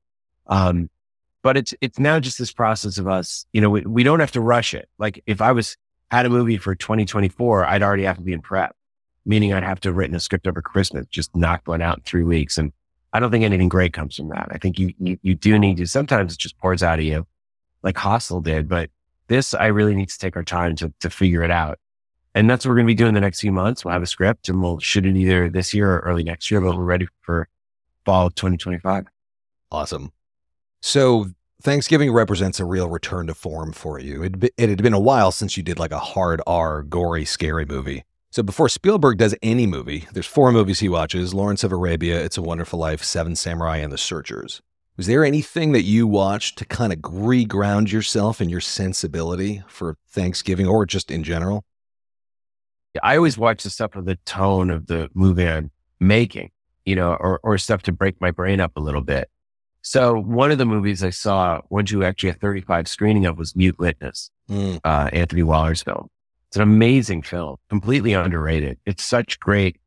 Um, 0.48 0.90
but 1.42 1.56
it's, 1.56 1.74
it's 1.80 2.00
now 2.00 2.20
just 2.20 2.40
this 2.40 2.52
process 2.52 2.98
of 2.98 3.08
us, 3.08 3.46
you 3.54 3.62
know, 3.62 3.70
we, 3.70 3.82
we 3.82 4.04
don't 4.04 4.20
have 4.20 4.32
to 4.34 4.42
rush 4.42 4.74
it. 4.74 4.90
Like 4.98 5.24
if 5.26 5.42
I 5.42 5.52
was 5.52 5.78
had 6.12 6.26
a 6.26 6.30
movie 6.30 6.58
for 6.58 6.76
2024, 6.76 7.66
I'd 7.66 7.84
already 7.84 8.04
have 8.04 8.18
to 8.18 8.24
be 8.24 8.34
in 8.34 8.42
prep, 8.42 8.76
meaning 9.26 9.54
I'd 9.54 9.64
have 9.64 9.80
to 9.82 9.90
have 9.90 9.96
written 9.96 10.16
a 10.16 10.20
script 10.20 10.48
over 10.48 10.62
Christmas, 10.62 11.06
just 11.08 11.36
knock 11.36 11.62
one 11.66 11.82
out 11.82 11.98
in 11.98 12.04
three 12.04 12.24
weeks. 12.24 12.58
And 12.58 12.74
I 13.14 13.20
don't 13.20 13.32
think 13.32 13.44
anything 13.44 13.70
great 13.70 13.94
comes 13.94 14.16
from 14.16 14.30
that. 14.30 14.50
I 14.52 14.58
think 14.58 14.78
you, 14.78 14.94
you, 15.00 15.18
you 15.22 15.36
do 15.36 15.58
need 15.58 15.78
to, 15.78 15.88
sometimes 15.88 16.34
it 16.34 16.40
just 16.40 16.58
pours 16.58 16.84
out 16.84 17.00
of 17.00 17.06
you 17.06 17.26
like 17.84 17.98
Hostel 17.98 18.42
did, 18.42 18.68
but 18.68 18.90
this, 19.28 19.54
I 19.54 19.68
really 19.68 19.96
need 19.96 20.10
to 20.10 20.18
take 20.18 20.36
our 20.36 20.44
time 20.44 20.76
to, 20.78 20.94
to 21.00 21.10
figure 21.10 21.44
it 21.44 21.52
out. 21.52 21.80
And 22.36 22.50
that's 22.50 22.66
what 22.66 22.70
we're 22.70 22.78
going 22.78 22.88
to 22.88 22.92
be 22.92 22.96
doing 22.96 23.14
the 23.14 23.22
next 23.22 23.42
few 23.42 23.52
months. 23.52 23.84
We'll 23.84 23.94
have 23.94 24.04
a 24.04 24.08
script 24.08 24.50
and 24.50 24.62
we'll 24.62 24.80
shoot 24.80 25.06
it 25.06 25.16
either 25.16 25.50
this 25.50 25.74
year 25.74 25.96
or 25.96 26.00
early 26.00 26.24
next 26.24 26.52
year, 26.52 26.62
but 26.62 26.78
we're 26.78 26.84
ready 26.84 27.08
for 27.22 27.48
fall 28.06 28.28
of 28.28 28.36
2025. 28.36 29.06
Awesome. 29.72 30.12
So 30.82 31.28
Thanksgiving 31.62 32.12
represents 32.12 32.60
a 32.60 32.66
real 32.66 32.88
return 32.90 33.28
to 33.28 33.34
form 33.34 33.74
for 33.74 34.00
you. 34.00 34.24
It, 34.24 34.54
it 34.58 34.70
had 34.70 34.82
been 34.82 34.94
a 34.94 35.00
while 35.00 35.32
since 35.32 35.58
you 35.58 35.64
did 35.64 35.80
like 35.80 35.92
a 35.92 36.00
hard 36.00 36.42
R, 36.48 36.84
gory, 36.84 37.26
scary 37.26 37.66
movie. 37.66 38.06
So 38.32 38.44
before 38.44 38.70
Spielberg 38.70 39.18
does 39.18 39.36
any 39.42 39.66
movie, 39.66 40.08
there's 40.14 40.28
four 40.28 40.52
movies 40.52 40.82
he 40.82 40.88
watches 40.88 41.34
Lawrence 41.34 41.64
of 41.64 41.72
Arabia, 41.72 42.24
It's 42.24 42.38
a 42.38 42.44
Wonderful 42.44 42.78
Life, 42.78 43.04
Seven 43.04 43.36
Samurai, 43.36 43.78
and 43.78 43.92
The 43.92 43.98
Searchers. 43.98 44.62
Was 44.98 45.08
there 45.08 45.26
anything 45.26 45.72
that 45.72 45.82
you 45.82 46.06
watched 46.06 46.60
to 46.60 46.66
kind 46.66 46.94
of 46.94 47.00
reground 47.00 47.92
yourself 47.92 48.40
and 48.40 48.52
your 48.52 48.62
sensibility 48.62 49.64
for 49.68 49.98
Thanksgiving 50.10 50.68
or 50.68 50.86
just 50.86 51.10
in 51.10 51.24
general? 51.24 51.66
I 53.02 53.16
always 53.16 53.36
watch 53.36 53.64
the 53.64 53.72
stuff 53.72 53.96
of 53.96 54.06
the 54.06 54.18
tone 54.26 54.70
of 54.70 54.86
the 54.86 55.10
movie 55.16 55.48
I'm 55.48 55.72
making, 56.00 56.52
you 56.86 56.96
know, 56.96 57.14
or, 57.14 57.40
or 57.42 57.58
stuff 57.58 57.82
to 57.84 57.92
break 57.92 58.22
my 58.22 58.30
brain 58.30 58.60
up 58.60 58.78
a 58.78 58.80
little 58.80 59.02
bit. 59.02 59.28
So 59.82 60.20
one 60.20 60.52
of 60.52 60.60
the 60.60 60.66
movies 60.68 61.04
I 61.04 61.10
saw, 61.10 61.62
went 61.72 61.88
to 61.88 62.04
actually 62.04 62.30
a 62.30 62.34
35 62.34 62.88
screening 62.88 63.26
of 63.26 63.40
was 63.40 63.56
Mute 63.56 63.80
Witness, 63.80 64.30
mm. 64.48 64.80
uh, 64.84 65.10
Anthony 65.12 65.42
Waller's 65.42 65.82
film. 65.82 66.10
It's 66.50 66.58
an 66.58 66.64
amazing 66.64 67.22
film, 67.22 67.58
completely 67.70 68.14
underrated. 68.14 68.80
It's 68.86 69.04
such 69.04 69.40
great 69.40 69.80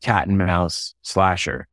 cat 0.00 0.28
and 0.28 0.38
mouse 0.38 0.94
slasher. 1.02 1.66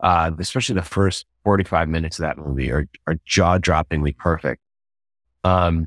Uh, 0.00 0.30
especially 0.38 0.74
the 0.74 0.82
first 0.82 1.26
45 1.44 1.88
minutes 1.88 2.18
of 2.18 2.22
that 2.22 2.38
movie 2.38 2.70
are, 2.70 2.86
are 3.06 3.16
jaw 3.24 3.58
droppingly 3.58 4.16
perfect. 4.16 4.62
Um, 5.44 5.86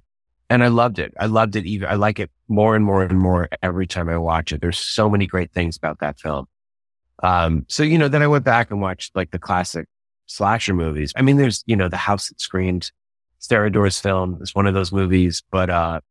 and 0.49 0.63
I 0.63 0.67
loved 0.67 0.99
it. 0.99 1.13
I 1.17 1.27
loved 1.27 1.55
it. 1.55 1.65
Even 1.65 1.87
I 1.87 1.95
like 1.95 2.19
it 2.19 2.29
more 2.49 2.75
and 2.75 2.83
more 2.83 3.03
and 3.03 3.17
more 3.17 3.47
every 3.63 3.87
time 3.87 4.09
I 4.09 4.17
watch 4.17 4.51
it. 4.51 4.59
There's 4.59 4.77
so 4.77 5.09
many 5.09 5.25
great 5.27 5.53
things 5.53 5.77
about 5.77 5.99
that 5.99 6.19
film. 6.19 6.45
Um, 7.23 7.65
so, 7.69 7.83
you 7.83 7.97
know, 7.97 8.07
then 8.07 8.21
I 8.21 8.27
went 8.27 8.43
back 8.43 8.71
and 8.71 8.81
watched 8.81 9.15
like 9.15 9.31
the 9.31 9.39
classic 9.39 9.87
slasher 10.25 10.73
movies. 10.73 11.13
I 11.15 11.21
mean, 11.21 11.37
there's, 11.37 11.63
you 11.67 11.75
know, 11.75 11.87
The 11.87 11.97
House 11.97 12.29
That 12.29 12.41
Screamed, 12.41 12.91
Serrador's 13.39 13.99
film 13.99 14.39
is 14.41 14.53
one 14.53 14.67
of 14.67 14.73
those 14.73 14.91
movies, 14.91 15.41
but, 15.51 15.69
uh, 15.69 16.01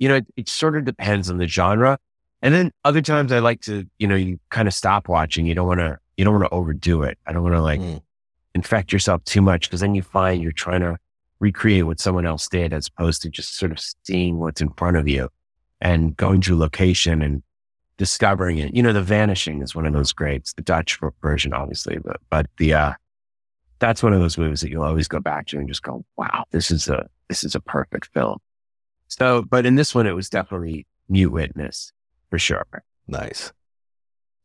you 0.00 0.08
know, 0.08 0.16
it, 0.16 0.26
it, 0.36 0.48
sort 0.48 0.76
of 0.76 0.84
depends 0.84 1.30
on 1.30 1.36
the 1.36 1.46
genre. 1.46 1.98
And 2.42 2.52
then 2.52 2.72
other 2.84 3.02
times 3.02 3.30
I 3.30 3.38
like 3.38 3.60
to, 3.62 3.86
you 3.98 4.08
know, 4.08 4.16
you 4.16 4.40
kind 4.48 4.66
of 4.66 4.74
stop 4.74 5.08
watching. 5.08 5.46
You 5.46 5.54
don't 5.54 5.68
want 5.68 5.80
to, 5.80 5.98
you 6.16 6.24
don't 6.24 6.34
want 6.34 6.46
to 6.46 6.54
overdo 6.54 7.02
it. 7.02 7.18
I 7.26 7.32
don't 7.32 7.42
want 7.42 7.54
to 7.54 7.60
like 7.60 7.80
mm. 7.80 8.00
infect 8.54 8.92
yourself 8.92 9.22
too 9.24 9.42
much 9.42 9.68
because 9.68 9.80
then 9.80 9.94
you 9.94 10.02
find 10.02 10.42
you're 10.42 10.52
trying 10.52 10.80
to 10.80 10.96
recreate 11.38 11.86
what 11.86 12.00
someone 12.00 12.26
else 12.26 12.48
did 12.48 12.72
as 12.72 12.88
opposed 12.88 13.22
to 13.22 13.30
just 13.30 13.56
sort 13.56 13.72
of 13.72 13.78
seeing 14.04 14.38
what's 14.38 14.62
in 14.62 14.70
front 14.70 14.96
of 14.96 15.06
you 15.06 15.28
and 15.82 16.16
going 16.16 16.40
to 16.42 16.54
a 16.54 16.58
location 16.58 17.20
and 17.22 17.42
discovering 17.98 18.58
it. 18.58 18.74
You 18.74 18.82
know, 18.82 18.94
The 18.94 19.02
Vanishing 19.02 19.60
is 19.60 19.74
one 19.74 19.84
of 19.84 19.92
those 19.92 20.12
greats, 20.12 20.54
the 20.54 20.62
Dutch 20.62 20.98
version, 21.20 21.52
obviously, 21.52 21.98
but, 21.98 22.20
but 22.30 22.46
the, 22.56 22.72
uh, 22.72 22.92
that's 23.78 24.02
one 24.02 24.14
of 24.14 24.20
those 24.20 24.38
movies 24.38 24.62
that 24.62 24.70
you'll 24.70 24.82
always 24.82 25.08
go 25.08 25.20
back 25.20 25.46
to 25.48 25.58
and 25.58 25.68
just 25.68 25.82
go, 25.82 26.04
wow, 26.16 26.44
this 26.50 26.70
is 26.70 26.88
a, 26.88 27.06
this 27.28 27.44
is 27.44 27.54
a 27.54 27.60
perfect 27.60 28.08
film. 28.12 28.38
So, 29.10 29.42
but 29.42 29.66
in 29.66 29.74
this 29.74 29.94
one, 29.94 30.06
it 30.06 30.14
was 30.14 30.30
definitely 30.30 30.86
Mute 31.08 31.32
Witness 31.32 31.92
for 32.30 32.38
sure. 32.38 32.64
Nice. 33.08 33.52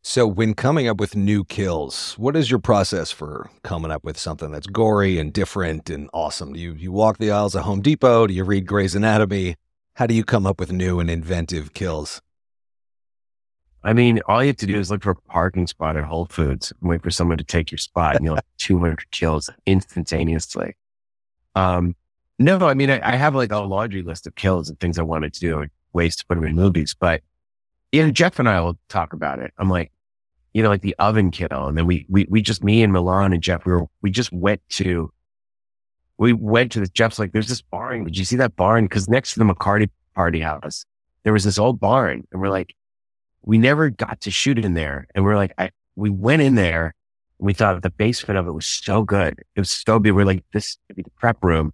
So, 0.01 0.27
when 0.27 0.55
coming 0.55 0.87
up 0.87 0.99
with 0.99 1.15
new 1.15 1.43
kills, 1.45 2.13
what 2.17 2.35
is 2.35 2.49
your 2.49 2.59
process 2.59 3.11
for 3.11 3.49
coming 3.63 3.91
up 3.91 4.03
with 4.03 4.17
something 4.17 4.51
that's 4.51 4.67
gory 4.67 5.19
and 5.19 5.31
different 5.31 5.89
and 5.89 6.09
awesome? 6.13 6.53
Do 6.53 6.59
you, 6.59 6.73
you 6.73 6.91
walk 6.91 7.19
the 7.19 7.31
aisles 7.31 7.55
of 7.55 7.63
Home 7.63 7.81
Depot? 7.81 8.27
Do 8.27 8.33
you 8.33 8.43
read 8.43 8.65
Gray's 8.65 8.95
Anatomy? 8.95 9.55
How 9.93 10.07
do 10.07 10.13
you 10.13 10.23
come 10.23 10.45
up 10.45 10.59
with 10.59 10.71
new 10.71 10.99
and 10.99 11.09
inventive 11.09 11.73
kills? 11.73 12.21
I 13.83 13.93
mean, 13.93 14.19
all 14.27 14.43
you 14.43 14.47
have 14.47 14.57
to 14.57 14.65
do 14.65 14.79
is 14.79 14.89
look 14.89 15.03
for 15.03 15.11
a 15.11 15.15
parking 15.15 15.67
spot 15.67 15.95
at 15.95 16.03
Whole 16.05 16.25
Foods 16.25 16.73
and 16.81 16.89
wait 16.89 17.03
for 17.03 17.11
someone 17.11 17.37
to 17.37 17.43
take 17.43 17.71
your 17.71 17.77
spot, 17.77 18.15
and 18.15 18.25
you'll 18.25 18.35
have 18.35 18.43
200 18.57 19.11
kills 19.11 19.51
instantaneously. 19.67 20.75
Um, 21.53 21.95
no, 22.39 22.57
I 22.59 22.73
mean, 22.73 22.89
I, 22.89 23.13
I, 23.13 23.15
have 23.15 23.35
like 23.35 23.51
a 23.51 23.59
laundry 23.59 24.01
list 24.01 24.27
of 24.27 24.35
kills 24.35 24.69
and 24.69 24.79
things 24.79 24.99
I 24.99 25.03
wanted 25.03 25.33
to 25.33 25.39
do, 25.39 25.65
ways 25.93 26.15
to 26.17 26.25
put 26.25 26.35
them 26.35 26.45
in 26.45 26.55
movies. 26.55 26.95
But 26.97 27.21
you 27.91 28.03
know, 28.03 28.11
Jeff 28.11 28.39
and 28.39 28.49
I 28.49 28.59
will 28.59 28.77
talk 28.89 29.13
about 29.13 29.39
it. 29.39 29.53
I'm 29.57 29.69
like, 29.69 29.91
you 30.53 30.61
know, 30.61 30.69
like 30.69 30.81
the 30.81 30.95
oven 30.99 31.31
kill, 31.31 31.67
and 31.67 31.77
then 31.77 31.85
we 31.85 32.05
we 32.09 32.25
we 32.29 32.41
just 32.41 32.63
me 32.63 32.83
and 32.83 32.91
Milan 32.91 33.33
and 33.33 33.41
Jeff, 33.41 33.65
we 33.65 33.71
were 33.71 33.85
we 34.01 34.11
just 34.11 34.31
went 34.31 34.61
to 34.69 35.11
we 36.17 36.33
went 36.33 36.71
to 36.73 36.79
the 36.79 36.87
Jeff's 36.87 37.19
like, 37.19 37.31
there's 37.31 37.47
this 37.47 37.61
barn. 37.61 38.03
Did 38.03 38.17
you 38.17 38.25
see 38.25 38.37
that 38.37 38.55
barn? 38.55 38.85
Because 38.85 39.09
next 39.09 39.33
to 39.33 39.39
the 39.39 39.45
McCarty 39.45 39.89
party 40.13 40.39
house, 40.39 40.85
there 41.23 41.33
was 41.33 41.43
this 41.43 41.57
old 41.57 41.79
barn, 41.79 42.25
and 42.31 42.41
we're 42.41 42.49
like, 42.49 42.73
we 43.41 43.57
never 43.57 43.89
got 43.89 44.21
to 44.21 44.31
shoot 44.31 44.57
it 44.57 44.65
in 44.65 44.73
there, 44.73 45.07
and 45.15 45.23
we're 45.23 45.37
like, 45.37 45.53
I 45.57 45.71
we 45.95 46.09
went 46.09 46.41
in 46.41 46.55
there. 46.55 46.93
We 47.37 47.53
thought 47.53 47.81
the 47.81 47.89
basement 47.89 48.37
of 48.37 48.47
it 48.47 48.51
was 48.51 48.65
so 48.65 49.03
good. 49.03 49.43
It 49.55 49.59
was 49.59 49.69
so 49.69 49.99
big. 49.99 50.13
We're 50.13 50.25
like, 50.25 50.45
this 50.53 50.77
could 50.87 50.95
be 50.95 51.03
the 51.03 51.11
prep 51.11 51.43
room. 51.43 51.73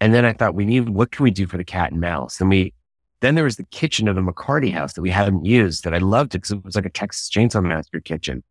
And 0.00 0.14
then 0.14 0.24
I 0.24 0.32
thought 0.32 0.54
we 0.54 0.64
need, 0.64 0.88
what 0.88 1.10
can 1.10 1.24
we 1.24 1.30
do 1.30 1.46
for 1.46 1.56
the 1.56 1.64
cat 1.64 1.92
and 1.92 2.00
mouse? 2.00 2.40
And 2.40 2.48
we, 2.48 2.72
then 3.20 3.34
there 3.34 3.44
was 3.44 3.56
the 3.56 3.64
kitchen 3.64 4.08
of 4.08 4.16
the 4.16 4.22
McCarty 4.22 4.72
house 4.72 4.94
that 4.94 5.02
we 5.02 5.10
hadn't 5.10 5.44
used 5.44 5.84
that 5.84 5.94
I 5.94 5.98
loved 5.98 6.34
it 6.34 6.38
because 6.38 6.52
it 6.52 6.64
was 6.64 6.74
like 6.74 6.86
a 6.86 6.90
Texas 6.90 7.28
Chainsaw 7.28 7.62
Massacre 7.62 8.00
kitchen. 8.00 8.42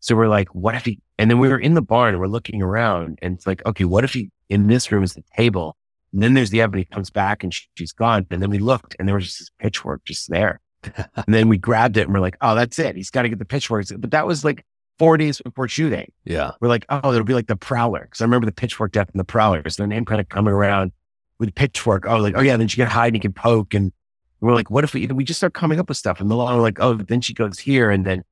So 0.00 0.16
we're 0.16 0.28
like, 0.28 0.48
what 0.54 0.74
if 0.74 0.84
he, 0.84 1.00
and 1.18 1.30
then 1.30 1.38
we 1.38 1.48
were 1.48 1.58
in 1.58 1.74
the 1.74 1.82
barn 1.82 2.14
and 2.14 2.20
we're 2.20 2.26
looking 2.26 2.62
around 2.62 3.18
and 3.22 3.34
it's 3.36 3.46
like, 3.46 3.64
okay, 3.66 3.84
what 3.84 4.04
if 4.04 4.12
he, 4.12 4.30
in 4.48 4.66
this 4.66 4.90
room 4.90 5.02
is 5.02 5.14
the 5.14 5.24
table. 5.36 5.76
And 6.12 6.22
then 6.22 6.34
there's 6.34 6.50
the 6.50 6.60
Ebony 6.60 6.84
comes 6.84 7.10
back 7.10 7.44
and 7.44 7.52
she, 7.52 7.66
she's 7.74 7.92
gone. 7.92 8.26
And 8.30 8.42
then 8.42 8.50
we 8.50 8.58
looked 8.58 8.96
and 8.98 9.06
there 9.06 9.14
was 9.14 9.26
just 9.26 9.38
this 9.40 9.50
pitchfork 9.58 10.04
just 10.04 10.30
there. 10.30 10.60
and 10.84 11.34
then 11.34 11.48
we 11.48 11.58
grabbed 11.58 11.96
it 11.96 12.02
and 12.02 12.14
we're 12.14 12.20
like, 12.20 12.36
oh, 12.40 12.54
that's 12.54 12.78
it. 12.78 12.96
He's 12.96 13.10
got 13.10 13.22
to 13.22 13.28
get 13.28 13.38
the 13.38 13.44
pitchforks. 13.44 13.92
But 13.92 14.12
that 14.12 14.26
was 14.26 14.44
like, 14.44 14.64
four 14.98 15.16
days 15.16 15.40
before 15.40 15.68
shooting. 15.68 16.12
Yeah. 16.24 16.52
We're 16.60 16.68
like, 16.68 16.84
oh, 16.88 17.12
it'll 17.12 17.24
be 17.24 17.34
like 17.34 17.46
the 17.46 17.56
Prowler. 17.56 18.02
Because 18.02 18.20
I 18.20 18.24
remember 18.24 18.46
the 18.46 18.52
Pitchfork 18.52 18.92
Death 18.92 19.10
and 19.12 19.20
the 19.20 19.24
Prowler. 19.24 19.62
So 19.68 19.82
their 19.82 19.86
name 19.86 20.04
kind 20.04 20.20
of 20.20 20.28
coming 20.28 20.52
around 20.52 20.92
with 21.38 21.54
Pitchfork. 21.54 22.04
Oh, 22.06 22.16
like, 22.16 22.34
oh 22.36 22.40
yeah, 22.40 22.56
then 22.56 22.68
she 22.68 22.76
can 22.76 22.88
hide 22.88 23.08
and 23.08 23.16
you 23.16 23.20
can 23.20 23.32
poke. 23.32 23.74
And 23.74 23.92
we're 24.40 24.54
like, 24.54 24.70
what 24.70 24.84
if 24.84 24.94
we, 24.94 25.06
we 25.06 25.24
just 25.24 25.38
start 25.38 25.54
coming 25.54 25.78
up 25.78 25.88
with 25.88 25.96
stuff? 25.96 26.20
And 26.20 26.28
Milan, 26.28 26.56
we're 26.56 26.62
like, 26.62 26.80
oh, 26.80 26.94
then 26.94 27.20
she 27.20 27.34
goes 27.34 27.58
here. 27.58 27.90
And 27.90 28.04
then, 28.04 28.22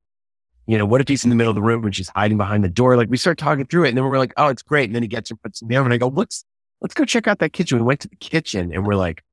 you 0.65 0.77
know, 0.77 0.85
what 0.85 1.01
if 1.01 1.07
he's 1.07 1.23
in 1.23 1.29
the 1.29 1.35
middle 1.35 1.51
of 1.51 1.55
the 1.55 1.61
room 1.61 1.85
and 1.85 1.95
she's 1.95 2.09
hiding 2.09 2.37
behind 2.37 2.63
the 2.63 2.69
door? 2.69 2.97
Like 2.97 3.09
we 3.09 3.17
start 3.17 3.37
talking 3.37 3.65
through 3.65 3.85
it. 3.85 3.89
And 3.89 3.97
then 3.97 4.03
we're 4.03 4.17
like, 4.17 4.33
oh, 4.37 4.47
it's 4.47 4.61
great. 4.61 4.89
And 4.89 4.95
then 4.95 5.03
he 5.03 5.07
gets 5.07 5.29
her, 5.29 5.35
puts 5.35 5.61
in 5.61 5.69
the 5.69 5.77
oven. 5.77 5.91
I 5.91 5.97
go, 5.97 6.09
let's, 6.09 6.43
let's 6.81 6.93
go 6.93 7.05
check 7.05 7.27
out 7.27 7.39
that 7.39 7.53
kitchen. 7.53 7.77
We 7.77 7.83
went 7.83 8.01
to 8.01 8.09
the 8.09 8.17
kitchen 8.17 8.73
and 8.73 8.85
we're 8.85 8.95
like, 8.95 9.23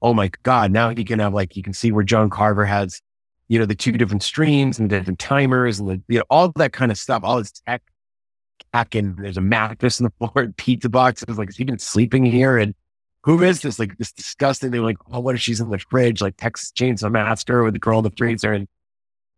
oh 0.00 0.14
my 0.14 0.30
God, 0.42 0.72
now 0.72 0.88
he 0.88 1.04
can 1.04 1.18
have 1.18 1.34
like, 1.34 1.56
you 1.56 1.62
can 1.62 1.72
see 1.72 1.92
where 1.92 2.02
John 2.02 2.28
Carver 2.28 2.64
has, 2.64 3.00
you 3.52 3.58
know, 3.58 3.66
the 3.66 3.74
two 3.74 3.92
different 3.92 4.22
streams 4.22 4.78
and 4.78 4.88
the 4.88 4.98
different 4.98 5.18
timers 5.18 5.78
and 5.78 5.86
the, 5.86 6.00
you 6.08 6.18
know, 6.18 6.24
all 6.30 6.50
that 6.56 6.72
kind 6.72 6.90
of 6.90 6.96
stuff, 6.96 7.20
all 7.22 7.36
this 7.36 7.52
tech. 7.52 7.82
And 8.94 9.14
there's 9.18 9.36
a 9.36 9.42
mattress 9.42 10.00
on 10.00 10.06
the 10.06 10.10
floor 10.26 10.44
and 10.44 10.56
pizza 10.56 10.88
boxes. 10.88 11.36
Like, 11.36 11.48
has 11.48 11.56
he 11.58 11.64
been 11.64 11.78
sleeping 11.78 12.24
here? 12.24 12.56
And 12.56 12.74
who 13.24 13.42
is 13.42 13.60
this? 13.60 13.78
Like, 13.78 13.98
this 13.98 14.10
disgusting. 14.10 14.70
They 14.70 14.78
were 14.78 14.86
like, 14.86 14.96
oh, 15.10 15.20
what 15.20 15.34
if 15.34 15.42
she's 15.42 15.60
in 15.60 15.68
the 15.68 15.78
fridge? 15.78 16.22
Like, 16.22 16.38
Texas 16.38 16.72
Chainsaw 16.74 17.12
Massacre 17.12 17.62
with 17.62 17.74
the 17.74 17.78
girl 17.78 17.98
in 17.98 18.04
the 18.04 18.12
freezer. 18.16 18.54
And, 18.54 18.66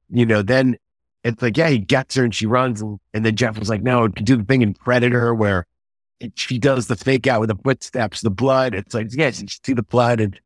you 0.09 0.25
know, 0.25 0.43
then 0.43 0.77
it's 1.25 1.43
like, 1.43 1.57
yeah, 1.57 1.71
he 1.71 1.79
gets 1.79 2.15
her 2.15 2.23
and 2.23 2.33
she 2.33 2.47
runs. 2.47 2.83
And, 2.83 3.01
and 3.15 3.27
then 3.27 3.35
Jeff 3.35 3.59
was 3.59 3.69
like, 3.69 3.83
no, 3.83 4.07
do 4.07 4.37
the 4.37 4.45
thing 4.45 4.63
in 4.63 4.75
Predator 4.75 5.35
where 5.35 5.67
it, 6.21 6.39
she 6.39 6.61
does 6.61 6.87
the 6.87 6.95
fake 6.95 7.27
out 7.27 7.41
with 7.41 7.49
the 7.49 7.59
footsteps, 7.65 8.21
the 8.21 8.31
blood. 8.31 8.77
It's 8.77 8.95
like, 8.95 9.09
yes, 9.11 9.43
you 9.43 9.49
see 9.49 9.73
the 9.73 9.83
blood. 9.83 10.21
And, 10.21 10.41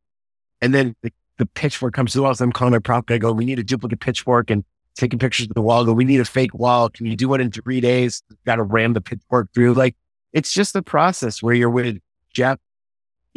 and 0.63 0.73
then 0.73 0.97
the, 1.03 1.13
the 1.39 1.47
pitchfork 1.47 1.95
comes 1.95 2.13
to 2.13 2.27
us. 2.27 2.41
I'm 2.41 2.53
calling 2.53 2.73
my 2.73 2.79
prop 2.79 3.07
guy. 3.07 3.19
Go, 3.19 3.33
we 3.33 3.45
need 3.45 3.59
a 3.59 3.65
duplicate 3.65 4.01
pitchfork 4.01 4.51
and 4.51 4.65
taking 4.97 5.19
pictures 5.19 5.47
of 5.47 5.55
the 5.55 5.63
wall. 5.63 5.85
Go, 5.85 5.93
we 5.93 6.05
need 6.05 6.21
a 6.21 6.25
fake 6.25 6.55
wall. 6.55 6.89
Can 6.89 7.07
you 7.07 7.17
do 7.17 7.33
it 7.35 7.41
in 7.41 7.51
three 7.51 7.81
days? 7.81 8.23
Got 8.45 8.57
to 8.57 8.63
ram 8.63 8.93
the 8.93 9.01
pitchfork 9.01 9.49
through. 9.55 9.75
Like, 9.75 9.97
it's 10.33 10.53
just 10.53 10.73
the 10.73 10.83
process 10.83 11.43
where 11.43 11.55
you're 11.55 11.71
with 11.71 11.99
Jeff 12.33 12.59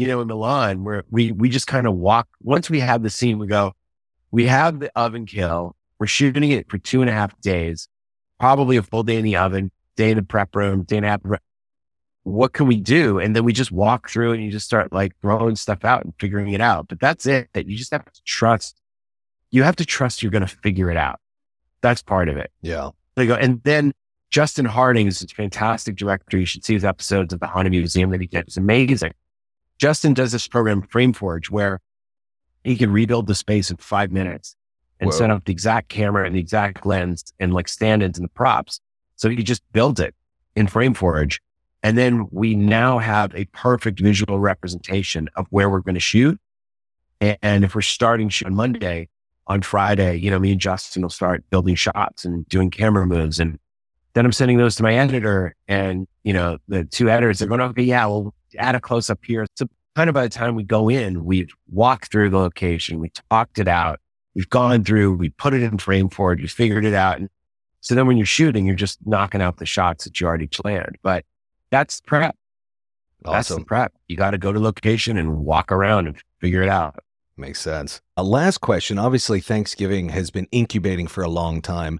you 0.01 0.07
know, 0.07 0.19
in 0.19 0.27
Milan, 0.27 0.83
where 0.83 1.03
we 1.11 1.31
we 1.31 1.47
just 1.47 1.67
kind 1.67 1.85
of 1.85 1.93
walk. 1.93 2.27
Once 2.41 2.71
we 2.71 2.79
have 2.79 3.03
the 3.03 3.09
scene, 3.11 3.37
we 3.37 3.45
go, 3.45 3.73
we 4.31 4.47
have 4.47 4.79
the 4.79 4.91
oven 4.97 5.27
kill. 5.27 5.75
We're 5.99 6.07
shooting 6.07 6.49
it 6.49 6.69
for 6.71 6.79
two 6.79 7.01
and 7.01 7.09
a 7.09 7.13
half 7.13 7.39
days, 7.41 7.87
probably 8.39 8.77
a 8.77 8.81
full 8.81 9.03
day 9.03 9.17
in 9.17 9.23
the 9.23 9.35
oven, 9.35 9.69
day 9.95 10.09
in 10.09 10.17
the 10.17 10.23
prep 10.23 10.55
room, 10.55 10.81
day 10.83 10.97
and 10.97 11.05
a 11.05 11.09
half. 11.09 11.21
What 12.23 12.53
can 12.53 12.67
we 12.67 12.77
do? 12.77 13.19
And 13.19 13.35
then 13.35 13.43
we 13.43 13.53
just 13.53 13.71
walk 13.71 14.09
through 14.09 14.33
and 14.33 14.43
you 14.43 14.51
just 14.51 14.65
start 14.65 14.93
like 14.93 15.13
throwing 15.21 15.55
stuff 15.55 15.83
out 15.83 16.03
and 16.03 16.13
figuring 16.19 16.53
it 16.53 16.61
out. 16.61 16.87
But 16.87 16.99
that's 16.99 17.25
it. 17.25 17.49
That 17.53 17.67
you 17.67 17.77
just 17.77 17.91
have 17.91 18.05
to 18.05 18.21
trust. 18.25 18.79
You 19.49 19.63
have 19.63 19.75
to 19.77 19.85
trust 19.85 20.21
you're 20.21 20.31
going 20.31 20.45
to 20.45 20.55
figure 20.63 20.91
it 20.91 20.97
out. 20.97 21.19
That's 21.81 22.03
part 22.03 22.29
of 22.29 22.37
it. 22.37 22.51
Yeah. 22.61 22.91
They 23.15 23.25
go, 23.25 23.33
and 23.33 23.61
then 23.63 23.91
Justin 24.29 24.65
Harding 24.65 25.07
is 25.07 25.21
a 25.21 25.27
fantastic 25.27 25.97
director. 25.97 26.37
You 26.37 26.45
should 26.45 26.63
see 26.63 26.73
his 26.73 26.85
episodes 26.85 27.33
of 27.33 27.39
the 27.39 27.47
Haunted 27.47 27.71
Museum 27.71 28.11
that 28.11 28.21
he 28.21 28.27
did. 28.27 28.47
It's 28.47 28.55
amazing. 28.55 29.13
Justin 29.77 30.13
does 30.13 30.31
this 30.31 30.47
program, 30.47 30.83
FrameForge, 30.83 31.49
where 31.49 31.81
he 32.63 32.77
can 32.77 32.91
rebuild 32.91 33.27
the 33.27 33.35
space 33.35 33.71
in 33.71 33.77
five 33.77 34.11
minutes 34.11 34.55
and 34.99 35.09
Whoa. 35.09 35.17
set 35.17 35.31
up 35.31 35.43
the 35.45 35.51
exact 35.51 35.89
camera 35.89 36.25
and 36.25 36.35
the 36.35 36.39
exact 36.39 36.85
lens 36.85 37.33
and 37.39 37.53
like 37.53 37.67
stand-ins 37.67 38.17
and 38.17 38.23
the 38.23 38.31
props. 38.31 38.79
So 39.15 39.29
he 39.29 39.37
just 39.37 39.63
builds 39.73 39.99
it 39.99 40.15
in 40.55 40.67
FrameForge. 40.67 41.39
And 41.83 41.97
then 41.97 42.27
we 42.31 42.55
now 42.55 42.99
have 42.99 43.33
a 43.35 43.45
perfect 43.45 43.99
visual 43.99 44.39
representation 44.39 45.29
of 45.35 45.47
where 45.49 45.69
we're 45.69 45.79
going 45.79 45.95
to 45.95 45.99
shoot. 45.99 46.39
And 47.19 47.63
if 47.63 47.75
we're 47.75 47.81
starting 47.81 48.29
shoot 48.29 48.47
on 48.47 48.55
Monday, 48.55 49.09
on 49.47 49.61
Friday, 49.61 50.17
you 50.17 50.29
know, 50.31 50.39
me 50.39 50.51
and 50.51 50.61
Justin 50.61 51.01
will 51.01 51.09
start 51.09 51.43
building 51.49 51.75
shots 51.75 52.23
and 52.25 52.47
doing 52.47 52.69
camera 52.69 53.05
moves. 53.05 53.39
And 53.39 53.59
then 54.13 54.25
I'm 54.25 54.31
sending 54.31 54.57
those 54.57 54.75
to 54.75 54.83
my 54.83 54.95
editor 54.95 55.55
and, 55.67 56.07
you 56.23 56.33
know, 56.33 56.57
the 56.67 56.85
two 56.85 57.09
editors 57.09 57.41
are 57.41 57.47
going, 57.47 57.59
to, 57.59 57.65
okay, 57.65 57.83
yeah, 57.83 58.05
we'll 58.05 58.33
add 58.57 58.75
a 58.75 58.79
close 58.79 59.09
up 59.09 59.19
here. 59.23 59.45
So 59.55 59.67
kind 59.95 60.09
of 60.09 60.13
by 60.13 60.23
the 60.23 60.29
time 60.29 60.55
we 60.55 60.63
go 60.63 60.89
in, 60.89 61.25
we've 61.25 61.51
walked 61.69 62.11
through 62.11 62.29
the 62.29 62.37
location, 62.37 62.99
we 62.99 63.11
talked 63.29 63.59
it 63.59 63.67
out, 63.67 63.99
we've 64.35 64.49
gone 64.49 64.83
through, 64.83 65.15
we 65.15 65.29
put 65.29 65.53
it 65.53 65.63
in 65.63 65.77
FrameForge, 65.77 66.41
we 66.41 66.47
figured 66.47 66.85
it 66.85 66.93
out. 66.93 67.19
And 67.19 67.29
so 67.81 67.95
then 67.95 68.07
when 68.07 68.17
you're 68.17 68.25
shooting, 68.25 68.65
you're 68.65 68.75
just 68.75 68.99
knocking 69.05 69.41
out 69.41 69.57
the 69.57 69.65
shots 69.65 70.03
that 70.03 70.19
you 70.19 70.27
already 70.27 70.47
planned. 70.47 70.97
But 71.01 71.25
that's 71.71 72.01
prep. 72.01 72.35
Awesome. 73.25 73.33
That's 73.33 73.47
the 73.49 73.65
prep. 73.65 73.93
You 74.07 74.17
got 74.17 74.31
to 74.31 74.37
go 74.37 74.51
to 74.51 74.59
location 74.59 75.17
and 75.17 75.45
walk 75.45 75.71
around 75.71 76.07
and 76.07 76.17
figure 76.39 76.61
it 76.61 76.69
out. 76.69 76.99
Makes 77.37 77.61
sense. 77.61 78.01
A 78.17 78.23
last 78.23 78.59
question. 78.59 78.99
Obviously, 78.99 79.39
Thanksgiving 79.39 80.09
has 80.09 80.29
been 80.29 80.47
incubating 80.51 81.07
for 81.07 81.23
a 81.23 81.29
long 81.29 81.61
time 81.61 81.99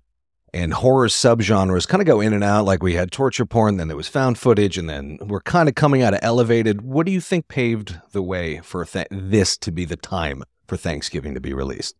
and 0.53 0.73
horror 0.73 1.07
subgenres 1.07 1.87
kind 1.87 2.01
of 2.01 2.07
go 2.07 2.19
in 2.19 2.33
and 2.33 2.43
out. 2.43 2.65
Like 2.65 2.83
we 2.83 2.93
had 2.93 3.11
torture 3.11 3.45
porn, 3.45 3.77
then 3.77 3.87
there 3.87 3.97
was 3.97 4.07
found 4.07 4.37
footage, 4.37 4.77
and 4.77 4.89
then 4.89 5.17
we're 5.21 5.41
kind 5.41 5.69
of 5.69 5.75
coming 5.75 6.01
out 6.01 6.13
of 6.13 6.19
elevated. 6.21 6.81
What 6.81 7.05
do 7.05 7.11
you 7.11 7.21
think 7.21 7.47
paved 7.47 7.99
the 8.11 8.21
way 8.21 8.59
for 8.59 8.85
th- 8.85 9.07
this 9.09 9.57
to 9.59 9.71
be 9.71 9.85
the 9.85 9.95
time 9.95 10.43
for 10.67 10.77
Thanksgiving 10.77 11.33
to 11.33 11.41
be 11.41 11.53
released? 11.53 11.95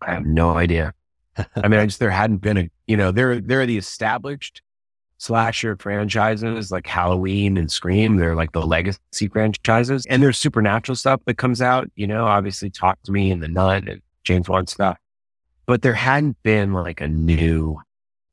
I 0.00 0.12
have 0.14 0.26
no 0.26 0.56
idea. 0.56 0.94
I 1.56 1.68
mean, 1.68 1.80
I 1.80 1.86
just 1.86 1.98
there 1.98 2.10
hadn't 2.10 2.38
been 2.38 2.56
a 2.56 2.70
you 2.86 2.96
know 2.96 3.10
there 3.10 3.40
there 3.40 3.60
are 3.60 3.66
the 3.66 3.78
established 3.78 4.62
slasher 5.18 5.76
franchises 5.76 6.70
like 6.70 6.86
Halloween 6.86 7.56
and 7.56 7.70
Scream. 7.70 8.16
They're 8.16 8.36
like 8.36 8.52
the 8.52 8.66
legacy 8.66 9.28
franchises, 9.28 10.06
and 10.06 10.22
there's 10.22 10.38
supernatural 10.38 10.96
stuff 10.96 11.20
that 11.26 11.38
comes 11.38 11.62
out. 11.62 11.90
You 11.96 12.06
know, 12.06 12.26
obviously, 12.26 12.70
Talk 12.70 13.02
to 13.04 13.12
Me 13.12 13.30
and 13.30 13.42
The 13.42 13.48
Nun 13.48 13.88
and 13.88 14.02
James 14.24 14.48
Wan 14.48 14.66
stuff 14.66 14.98
but 15.66 15.82
there 15.82 15.94
hadn't 15.94 16.40
been 16.42 16.72
like 16.72 17.00
a 17.00 17.08
new 17.08 17.78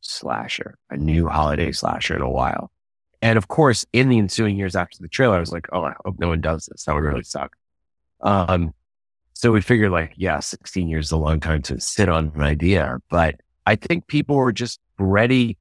slasher, 0.01 0.77
a 0.89 0.97
new 0.97 1.27
holiday 1.27 1.71
slasher 1.71 2.15
in 2.15 2.21
a 2.21 2.29
while. 2.29 2.71
And 3.21 3.37
of 3.37 3.47
course, 3.47 3.85
in 3.91 4.09
the 4.09 4.19
ensuing 4.19 4.57
years 4.57 4.75
after 4.75 4.97
the 4.99 5.07
trailer, 5.07 5.37
I 5.37 5.39
was 5.39 5.51
like, 5.51 5.67
oh, 5.71 5.83
I 5.83 5.93
hope 6.05 6.19
no 6.19 6.29
one 6.29 6.41
does 6.41 6.67
this. 6.67 6.85
That 6.85 6.93
would 6.93 7.03
really 7.03 7.23
suck. 7.23 7.55
Um, 8.21 8.73
so 9.33 9.51
we 9.51 9.61
figured 9.61 9.91
like, 9.91 10.13
yeah, 10.15 10.39
16 10.39 10.87
years 10.87 11.07
is 11.07 11.11
a 11.11 11.17
long 11.17 11.39
time 11.39 11.61
to 11.63 11.79
sit 11.79 12.07
on 12.07 12.31
an 12.35 12.41
idea, 12.41 12.99
but 13.09 13.35
I 13.65 13.75
think 13.75 14.07
people 14.07 14.35
were 14.35 14.51
just 14.51 14.79
ready. 14.99 15.57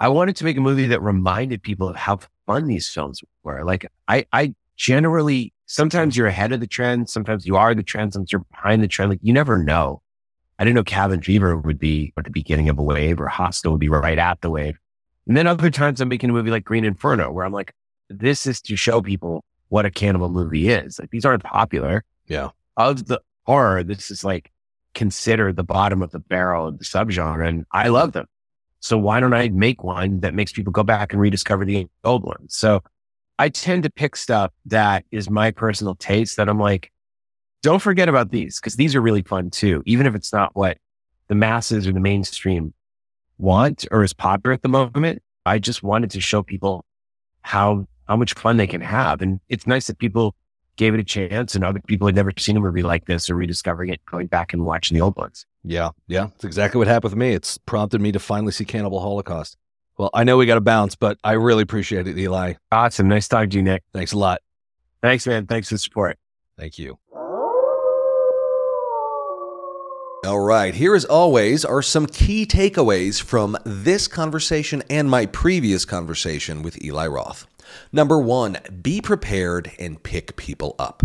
I 0.00 0.08
wanted 0.08 0.34
to 0.36 0.44
make 0.44 0.56
a 0.56 0.62
movie 0.62 0.86
that 0.86 1.02
reminded 1.02 1.62
people 1.62 1.88
of 1.88 1.94
how 1.94 2.20
fun 2.46 2.66
these 2.66 2.88
films 2.88 3.22
were. 3.44 3.64
Like 3.64 3.86
I, 4.08 4.26
I 4.32 4.54
generally, 4.76 5.52
sometimes 5.66 6.16
you're 6.16 6.26
ahead 6.26 6.52
of 6.52 6.60
the 6.60 6.66
trend. 6.66 7.10
Sometimes 7.10 7.46
you 7.46 7.56
are 7.56 7.74
the 7.74 7.82
trend. 7.82 8.14
Sometimes 8.14 8.32
you're 8.32 8.46
behind 8.50 8.82
the 8.82 8.88
trend. 8.88 9.10
Like 9.10 9.20
you 9.22 9.34
never 9.34 9.62
know. 9.62 10.00
I 10.58 10.64
didn't 10.64 10.76
know 10.76 10.84
Cabin 10.84 11.20
Fever 11.20 11.56
would 11.56 11.78
be 11.78 12.14
at 12.16 12.24
the 12.24 12.30
beginning 12.30 12.70
of 12.70 12.78
a 12.78 12.82
wave 12.82 13.20
or 13.20 13.28
Hostel 13.28 13.72
would 13.72 13.80
be 13.80 13.90
right 13.90 14.18
at 14.18 14.40
the 14.40 14.50
wave. 14.50 14.78
And 15.26 15.36
then 15.36 15.46
other 15.46 15.70
times 15.70 16.00
I'm 16.00 16.08
making 16.08 16.30
a 16.30 16.32
movie 16.32 16.50
like 16.50 16.64
Green 16.64 16.84
Inferno 16.84 17.30
where 17.30 17.44
I'm 17.44 17.52
like, 17.52 17.74
this 18.08 18.46
is 18.46 18.60
to 18.62 18.76
show 18.76 19.02
people 19.02 19.44
what 19.68 19.84
a 19.84 19.90
cannibal 19.90 20.30
movie 20.30 20.70
is. 20.70 20.98
Like 20.98 21.10
these 21.10 21.24
aren't 21.26 21.44
popular. 21.44 22.04
Yeah. 22.26 22.50
Of 22.76 23.06
the 23.06 23.20
horror, 23.44 23.84
this 23.84 24.10
is 24.10 24.24
like 24.24 24.50
considered 24.94 25.56
the 25.56 25.62
bottom 25.62 26.02
of 26.02 26.10
the 26.10 26.18
barrel 26.18 26.68
of 26.68 26.78
the 26.78 26.84
subgenre. 26.84 27.46
And 27.46 27.66
I 27.70 27.88
love 27.88 28.12
them. 28.12 28.26
So 28.80 28.98
why 28.98 29.20
don't 29.20 29.34
I 29.34 29.48
make 29.50 29.84
one 29.84 30.20
that 30.20 30.34
makes 30.34 30.52
people 30.52 30.72
go 30.72 30.82
back 30.82 31.12
and 31.12 31.20
rediscover 31.20 31.64
the 31.64 31.86
old 32.02 32.24
ones? 32.24 32.56
So 32.56 32.82
I 33.38 33.48
tend 33.48 33.82
to 33.84 33.90
pick 33.90 34.16
stuff 34.16 34.52
that 34.66 35.04
is 35.10 35.30
my 35.30 35.50
personal 35.50 35.94
taste 35.94 36.36
that 36.36 36.48
I'm 36.48 36.58
like, 36.58 36.90
don't 37.62 37.80
forget 37.80 38.08
about 38.08 38.30
these 38.30 38.58
because 38.58 38.76
these 38.76 38.94
are 38.94 39.00
really 39.00 39.22
fun 39.22 39.50
too, 39.50 39.82
even 39.86 40.06
if 40.06 40.14
it's 40.14 40.32
not 40.32 40.54
what 40.54 40.78
the 41.28 41.34
masses 41.34 41.86
or 41.86 41.92
the 41.92 42.00
mainstream 42.00 42.72
want 43.38 43.86
or 43.90 44.02
is 44.02 44.12
popular 44.12 44.52
at 44.52 44.62
the 44.62 44.68
moment. 44.68 45.22
I 45.46 45.58
just 45.58 45.82
wanted 45.82 46.10
to 46.10 46.20
show 46.20 46.42
people 46.42 46.84
how 47.42 47.86
how 48.08 48.16
much 48.16 48.34
fun 48.34 48.56
they 48.56 48.66
can 48.66 48.80
have, 48.80 49.22
and 49.22 49.40
it's 49.48 49.66
nice 49.66 49.86
that 49.86 49.98
people 49.98 50.34
gave 50.80 50.94
it 50.94 51.00
a 51.00 51.04
chance, 51.04 51.54
and 51.54 51.62
other 51.62 51.78
people 51.78 52.08
had 52.08 52.14
never 52.16 52.32
seen 52.38 52.56
a 52.56 52.60
movie 52.60 52.82
like 52.82 53.04
this 53.04 53.28
or 53.28 53.34
rediscovering 53.34 53.90
it, 53.90 54.00
going 54.06 54.26
back 54.26 54.54
and 54.54 54.64
watching 54.64 54.96
the 54.96 55.02
old 55.02 55.14
ones. 55.14 55.44
Yeah, 55.62 55.90
yeah, 56.08 56.28
it's 56.34 56.44
exactly 56.44 56.78
what 56.78 56.88
happened 56.88 57.12
with 57.12 57.18
me. 57.18 57.34
It's 57.34 57.58
prompted 57.58 58.00
me 58.00 58.12
to 58.12 58.18
finally 58.18 58.50
see 58.50 58.64
Cannibal 58.64 58.98
Holocaust. 58.98 59.58
Well, 59.98 60.08
I 60.14 60.24
know 60.24 60.38
we 60.38 60.46
got 60.46 60.54
to 60.54 60.62
bounce, 60.62 60.96
but 60.96 61.18
I 61.22 61.32
really 61.32 61.62
appreciate 61.62 62.08
it, 62.08 62.16
Eli. 62.16 62.54
Awesome, 62.72 63.08
nice 63.08 63.28
talking 63.28 63.50
to 63.50 63.56
you, 63.58 63.62
Nick. 63.62 63.82
Thanks 63.92 64.12
a 64.12 64.18
lot. 64.18 64.40
Thanks, 65.02 65.26
man. 65.26 65.46
Thanks 65.46 65.68
for 65.68 65.74
the 65.74 65.78
support. 65.80 66.18
Thank 66.58 66.78
you. 66.78 66.98
All 70.26 70.40
right, 70.40 70.74
here 70.74 70.94
as 70.94 71.04
always 71.04 71.62
are 71.62 71.82
some 71.82 72.06
key 72.06 72.46
takeaways 72.46 73.22
from 73.22 73.58
this 73.64 74.08
conversation 74.08 74.82
and 74.88 75.10
my 75.10 75.26
previous 75.26 75.84
conversation 75.84 76.62
with 76.62 76.82
Eli 76.82 77.06
Roth. 77.06 77.46
Number 77.92 78.18
one, 78.18 78.58
be 78.82 79.00
prepared 79.00 79.72
and 79.78 80.02
pick 80.02 80.36
people 80.36 80.74
up. 80.78 81.04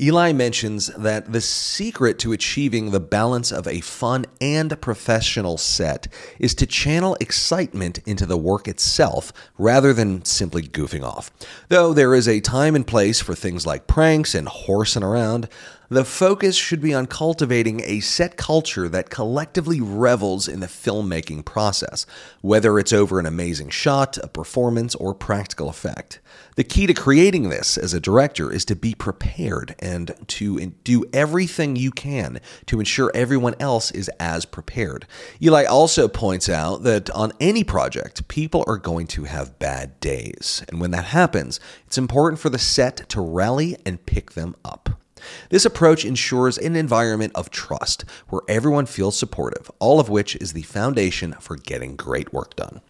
Eli 0.00 0.32
mentions 0.32 0.86
that 0.86 1.32
the 1.32 1.40
secret 1.42 2.18
to 2.20 2.32
achieving 2.32 2.90
the 2.90 3.00
balance 3.00 3.52
of 3.52 3.66
a 3.66 3.82
fun 3.82 4.24
and 4.40 4.80
professional 4.80 5.58
set 5.58 6.08
is 6.38 6.54
to 6.54 6.66
channel 6.66 7.14
excitement 7.20 7.98
into 8.06 8.24
the 8.24 8.38
work 8.38 8.66
itself 8.66 9.34
rather 9.58 9.92
than 9.92 10.24
simply 10.24 10.62
goofing 10.62 11.04
off. 11.04 11.30
Though 11.68 11.92
there 11.92 12.14
is 12.14 12.26
a 12.26 12.40
time 12.40 12.74
and 12.74 12.86
place 12.86 13.20
for 13.20 13.34
things 13.34 13.66
like 13.66 13.86
pranks 13.86 14.34
and 14.34 14.48
horsing 14.48 15.02
around, 15.02 15.46
The 15.92 16.06
focus 16.06 16.56
should 16.56 16.80
be 16.80 16.94
on 16.94 17.06
cultivating 17.06 17.82
a 17.84 18.00
set 18.00 18.38
culture 18.38 18.88
that 18.88 19.10
collectively 19.10 19.78
revels 19.78 20.48
in 20.48 20.60
the 20.60 20.66
filmmaking 20.66 21.44
process, 21.44 22.06
whether 22.40 22.78
it's 22.78 22.94
over 22.94 23.20
an 23.20 23.26
amazing 23.26 23.68
shot, 23.68 24.16
a 24.16 24.26
performance, 24.26 24.94
or 24.94 25.12
practical 25.12 25.68
effect. 25.68 26.18
The 26.56 26.64
key 26.64 26.86
to 26.86 26.94
creating 26.94 27.50
this 27.50 27.76
as 27.76 27.92
a 27.92 28.00
director 28.00 28.50
is 28.50 28.64
to 28.66 28.74
be 28.74 28.94
prepared 28.94 29.74
and 29.80 30.14
to 30.28 30.64
do 30.82 31.04
everything 31.12 31.76
you 31.76 31.90
can 31.90 32.40
to 32.64 32.78
ensure 32.78 33.12
everyone 33.14 33.56
else 33.60 33.90
is 33.90 34.08
as 34.18 34.46
prepared. 34.46 35.06
Eli 35.42 35.66
also 35.66 36.08
points 36.08 36.48
out 36.48 36.84
that 36.84 37.10
on 37.10 37.32
any 37.38 37.64
project, 37.64 38.26
people 38.28 38.64
are 38.66 38.78
going 38.78 39.06
to 39.08 39.24
have 39.24 39.58
bad 39.58 40.00
days. 40.00 40.64
And 40.70 40.80
when 40.80 40.92
that 40.92 41.04
happens, 41.04 41.60
it's 41.86 41.98
important 41.98 42.40
for 42.40 42.48
the 42.48 42.58
set 42.58 43.06
to 43.10 43.20
rally 43.20 43.76
and 43.84 44.06
pick 44.06 44.30
them 44.30 44.56
up. 44.64 45.01
This 45.50 45.64
approach 45.64 46.04
ensures 46.04 46.58
an 46.58 46.76
environment 46.76 47.32
of 47.34 47.50
trust 47.50 48.04
where 48.28 48.42
everyone 48.48 48.86
feels 48.86 49.18
supportive, 49.18 49.70
all 49.78 50.00
of 50.00 50.08
which 50.08 50.36
is 50.36 50.52
the 50.52 50.62
foundation 50.62 51.34
for 51.40 51.56
getting 51.56 51.96
great 51.96 52.32
work 52.32 52.56
done. 52.56 52.80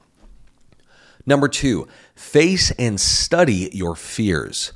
Number 1.25 1.49
two, 1.49 1.87
face 2.15 2.73
and 2.73 3.01
study 3.01 3.71
your 3.73 3.95
fears. 3.95 4.73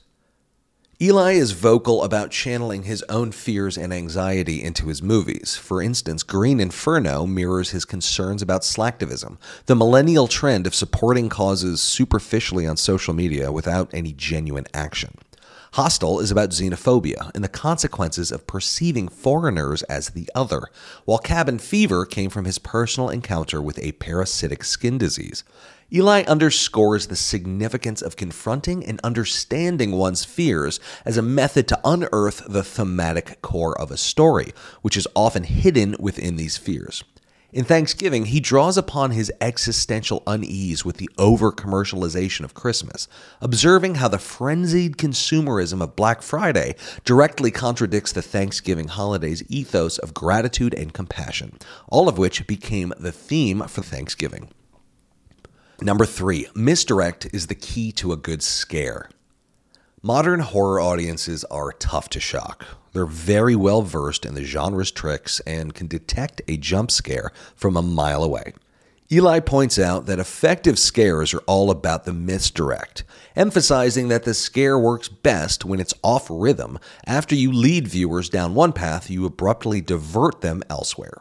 Eli 0.99 1.33
is 1.33 1.53
vocal 1.53 2.03
about 2.03 2.31
channeling 2.31 2.85
his 2.85 3.03
own 3.11 3.31
fears 3.31 3.77
and 3.77 3.93
anxiety 3.93 4.63
into 4.63 4.87
his 4.87 5.03
movies. 5.03 5.55
For 5.55 5.83
instance, 5.83 6.23
Green 6.23 6.59
Inferno 6.59 7.27
mirrors 7.27 7.73
his 7.73 7.85
concerns 7.85 8.41
about 8.41 8.63
slacktivism, 8.63 9.37
the 9.67 9.77
millennial 9.77 10.27
trend 10.27 10.67
of 10.67 10.75
supporting 10.75 11.29
causes 11.29 11.83
superficially 11.83 12.67
on 12.67 12.79
social 12.79 13.13
media 13.13 13.53
without 13.53 13.93
any 13.93 14.15
genuine 14.15 14.65
action. 14.73 15.19
Hostel 15.73 16.21
is 16.21 16.31
about 16.31 16.51
xenophobia 16.51 17.31
and 17.35 17.45
the 17.45 17.49
consequences 17.49 18.33
of 18.33 18.47
perceiving 18.47 19.09
foreigners 19.09 19.83
as 19.85 20.11
the 20.11 20.29
other, 20.35 20.63
while 21.05 21.19
Cabin 21.19 21.59
Fever 21.59 22.07
came 22.07 22.31
from 22.31 22.45
his 22.45 22.59
personal 22.59 23.11
encounter 23.11 23.61
with 23.61 23.79
a 23.79 23.93
parasitic 23.93 24.65
skin 24.65 24.99
disease. 24.99 25.45
Eli 25.93 26.23
underscores 26.25 27.07
the 27.07 27.17
significance 27.17 28.03
of 28.03 28.17
confronting 28.17 28.85
and 28.85 29.01
understanding 29.05 29.93
one's 29.93 30.25
fears 30.25 30.81
as 31.05 31.17
a 31.17 31.23
method 31.23 31.69
to 31.69 31.81
unearth 31.85 32.43
the 32.49 32.65
thematic 32.65 33.41
core 33.41 33.79
of 33.81 33.91
a 33.91 33.97
story, 33.97 34.53
which 34.83 34.97
is 34.97 35.07
often 35.15 35.45
hidden 35.45 35.95
within 36.01 36.37
these 36.37 36.57
fears. 36.57 37.05
In 37.53 37.65
Thanksgiving, 37.65 38.27
he 38.27 38.41
draws 38.41 38.77
upon 38.77 39.13
his 39.13 39.33
existential 39.41 40.23
unease 40.27 40.85
with 40.85 40.97
the 40.97 41.09
over 41.17 41.53
commercialization 41.53 42.43
of 42.43 42.55
Christmas, 42.55 43.07
observing 43.41 43.97
how 43.97 44.09
the 44.09 44.19
frenzied 44.19 44.97
consumerism 44.97 45.81
of 45.81 45.95
Black 45.95 46.23
Friday 46.23 46.75
directly 47.05 47.53
contradicts 47.53 48.13
the 48.13 48.21
Thanksgiving 48.21 48.89
holiday's 48.89 49.49
ethos 49.49 49.97
of 49.99 50.13
gratitude 50.13 50.75
and 50.75 50.93
compassion, 50.93 51.57
all 51.89 52.09
of 52.09 52.19
which 52.19 52.47
became 52.49 52.93
the 52.99 53.13
theme 53.13 53.63
for 53.69 53.83
Thanksgiving. 53.83 54.51
Number 55.81 56.05
three, 56.05 56.49
misdirect 56.55 57.29
is 57.33 57.47
the 57.47 57.55
key 57.55 57.93
to 57.93 58.13
a 58.13 58.17
good 58.17 58.43
scare. 58.43 59.09
Modern 60.03 60.41
horror 60.41 60.81
audiences 60.81 61.45
are 61.45 61.73
tough 61.73 62.09
to 62.11 62.21
shock. 62.21 62.67
They're 62.97 63.05
very 63.05 63.55
well 63.55 63.83
versed 63.83 64.25
in 64.25 64.33
the 64.33 64.43
genre's 64.43 64.91
tricks 64.91 65.41
and 65.41 65.75
can 65.75 65.87
detect 65.87 66.41
a 66.49 66.57
jump 66.57 66.91
scare 66.91 67.31
from 67.55 67.77
a 67.77 67.83
mile 67.83 68.25
away. 68.25 68.55
Eli 69.13 69.39
points 69.41 69.79
out 69.79 70.07
that 70.07 70.19
effective 70.19 70.79
scares 70.79 71.35
are 71.35 71.43
all 71.47 71.71
about 71.71 72.07
the 72.07 72.15
misdirect, 72.15 73.05
emphasizing 73.37 74.09
that 74.09 74.23
the 74.23 74.33
scare 74.33 74.79
works 74.79 75.11
best 75.11 75.63
when 75.63 75.79
it's 75.79 75.93
off 76.03 76.27
rhythm. 76.31 76.79
After 77.07 77.35
you 77.35 77.53
lead 77.53 77.87
viewers 77.87 78.31
down 78.31 78.55
one 78.55 78.73
path, 78.73 79.11
you 79.11 79.27
abruptly 79.27 79.83
divert 79.83 80.41
them 80.41 80.63
elsewhere. 80.71 81.19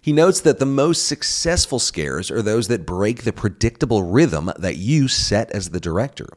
He 0.00 0.12
notes 0.12 0.40
that 0.42 0.60
the 0.60 0.64
most 0.64 1.08
successful 1.08 1.80
scares 1.80 2.30
are 2.30 2.40
those 2.40 2.68
that 2.68 2.86
break 2.86 3.24
the 3.24 3.32
predictable 3.32 4.04
rhythm 4.04 4.52
that 4.56 4.76
you 4.76 5.08
set 5.08 5.50
as 5.50 5.70
the 5.70 5.80
director. 5.80 6.28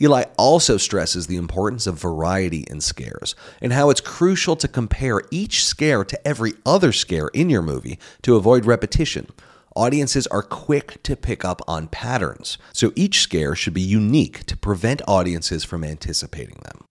Eli 0.00 0.24
also 0.36 0.76
stresses 0.76 1.26
the 1.26 1.36
importance 1.36 1.86
of 1.86 2.00
variety 2.00 2.64
in 2.70 2.80
scares 2.80 3.34
and 3.60 3.72
how 3.72 3.90
it's 3.90 4.00
crucial 4.00 4.54
to 4.56 4.68
compare 4.68 5.22
each 5.30 5.64
scare 5.64 6.04
to 6.04 6.28
every 6.28 6.52
other 6.64 6.92
scare 6.92 7.28
in 7.28 7.50
your 7.50 7.62
movie 7.62 7.98
to 8.22 8.36
avoid 8.36 8.64
repetition. 8.64 9.26
Audiences 9.74 10.26
are 10.28 10.42
quick 10.42 11.02
to 11.02 11.16
pick 11.16 11.44
up 11.44 11.62
on 11.68 11.88
patterns, 11.88 12.58
so 12.72 12.92
each 12.96 13.20
scare 13.20 13.54
should 13.54 13.74
be 13.74 13.80
unique 13.80 14.44
to 14.46 14.56
prevent 14.56 15.02
audiences 15.06 15.64
from 15.64 15.84
anticipating 15.84 16.60
them. 16.64 16.84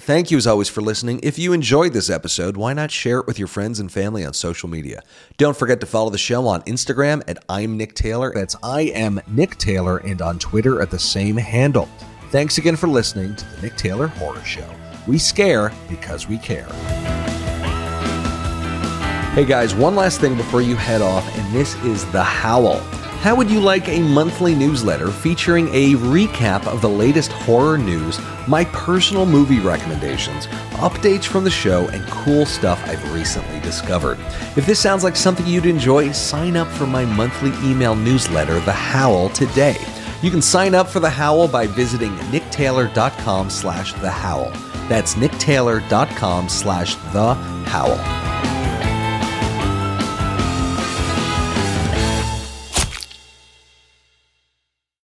Thank 0.00 0.30
you 0.30 0.36
as 0.36 0.46
always 0.46 0.68
for 0.68 0.82
listening. 0.82 1.20
If 1.22 1.38
you 1.38 1.54
enjoyed 1.54 1.94
this 1.94 2.10
episode, 2.10 2.58
why 2.58 2.74
not 2.74 2.90
share 2.90 3.20
it 3.20 3.26
with 3.26 3.38
your 3.38 3.48
friends 3.48 3.80
and 3.80 3.90
family 3.90 4.22
on 4.22 4.34
social 4.34 4.68
media? 4.68 5.02
Don't 5.38 5.56
forget 5.56 5.80
to 5.80 5.86
follow 5.86 6.10
the 6.10 6.18
show 6.18 6.46
on 6.46 6.60
Instagram 6.62 7.22
at 7.26 7.42
I'm 7.48 7.78
Nick 7.78 7.94
Taylor. 7.94 8.30
That's 8.34 8.54
I 8.62 8.82
am 8.82 9.22
Nick 9.26 9.56
Taylor, 9.56 9.96
and 9.98 10.20
on 10.20 10.38
Twitter 10.38 10.82
at 10.82 10.90
the 10.90 10.98
same 10.98 11.38
handle. 11.38 11.88
Thanks 12.34 12.58
again 12.58 12.74
for 12.74 12.88
listening 12.88 13.36
to 13.36 13.54
the 13.54 13.62
Nick 13.62 13.76
Taylor 13.76 14.08
Horror 14.08 14.42
Show. 14.42 14.68
We 15.06 15.18
scare 15.18 15.70
because 15.88 16.26
we 16.26 16.36
care. 16.36 16.66
Hey 19.34 19.44
guys, 19.44 19.72
one 19.72 19.94
last 19.94 20.20
thing 20.20 20.36
before 20.36 20.60
you 20.60 20.74
head 20.74 21.00
off, 21.00 21.24
and 21.38 21.54
this 21.54 21.76
is 21.84 22.04
The 22.10 22.24
Howl. 22.24 22.80
How 23.20 23.36
would 23.36 23.48
you 23.48 23.60
like 23.60 23.88
a 23.88 24.00
monthly 24.00 24.52
newsletter 24.52 25.12
featuring 25.12 25.68
a 25.68 25.92
recap 25.92 26.66
of 26.66 26.80
the 26.80 26.88
latest 26.88 27.30
horror 27.30 27.78
news, 27.78 28.18
my 28.48 28.64
personal 28.64 29.26
movie 29.26 29.60
recommendations, 29.60 30.48
updates 30.80 31.26
from 31.26 31.44
the 31.44 31.52
show, 31.52 31.86
and 31.90 32.04
cool 32.06 32.46
stuff 32.46 32.82
I've 32.88 33.14
recently 33.14 33.60
discovered? 33.60 34.18
If 34.56 34.66
this 34.66 34.80
sounds 34.80 35.04
like 35.04 35.14
something 35.14 35.46
you'd 35.46 35.66
enjoy, 35.66 36.10
sign 36.10 36.56
up 36.56 36.66
for 36.66 36.86
my 36.88 37.04
monthly 37.04 37.52
email 37.70 37.94
newsletter, 37.94 38.58
The 38.58 38.72
Howl, 38.72 39.28
today. 39.28 39.78
You 40.24 40.30
can 40.30 40.40
sign 40.40 40.74
up 40.74 40.88
for 40.88 41.00
The 41.00 41.10
Howl 41.10 41.48
by 41.48 41.66
visiting 41.66 42.16
nicktaylor.com 42.32 43.50
slash 43.50 43.92
The 43.92 44.10
Howl. 44.10 44.48
That's 44.88 45.16
nicktaylor.com 45.16 46.48
slash 46.48 46.94
The 47.12 47.34
Howl. 47.34 47.98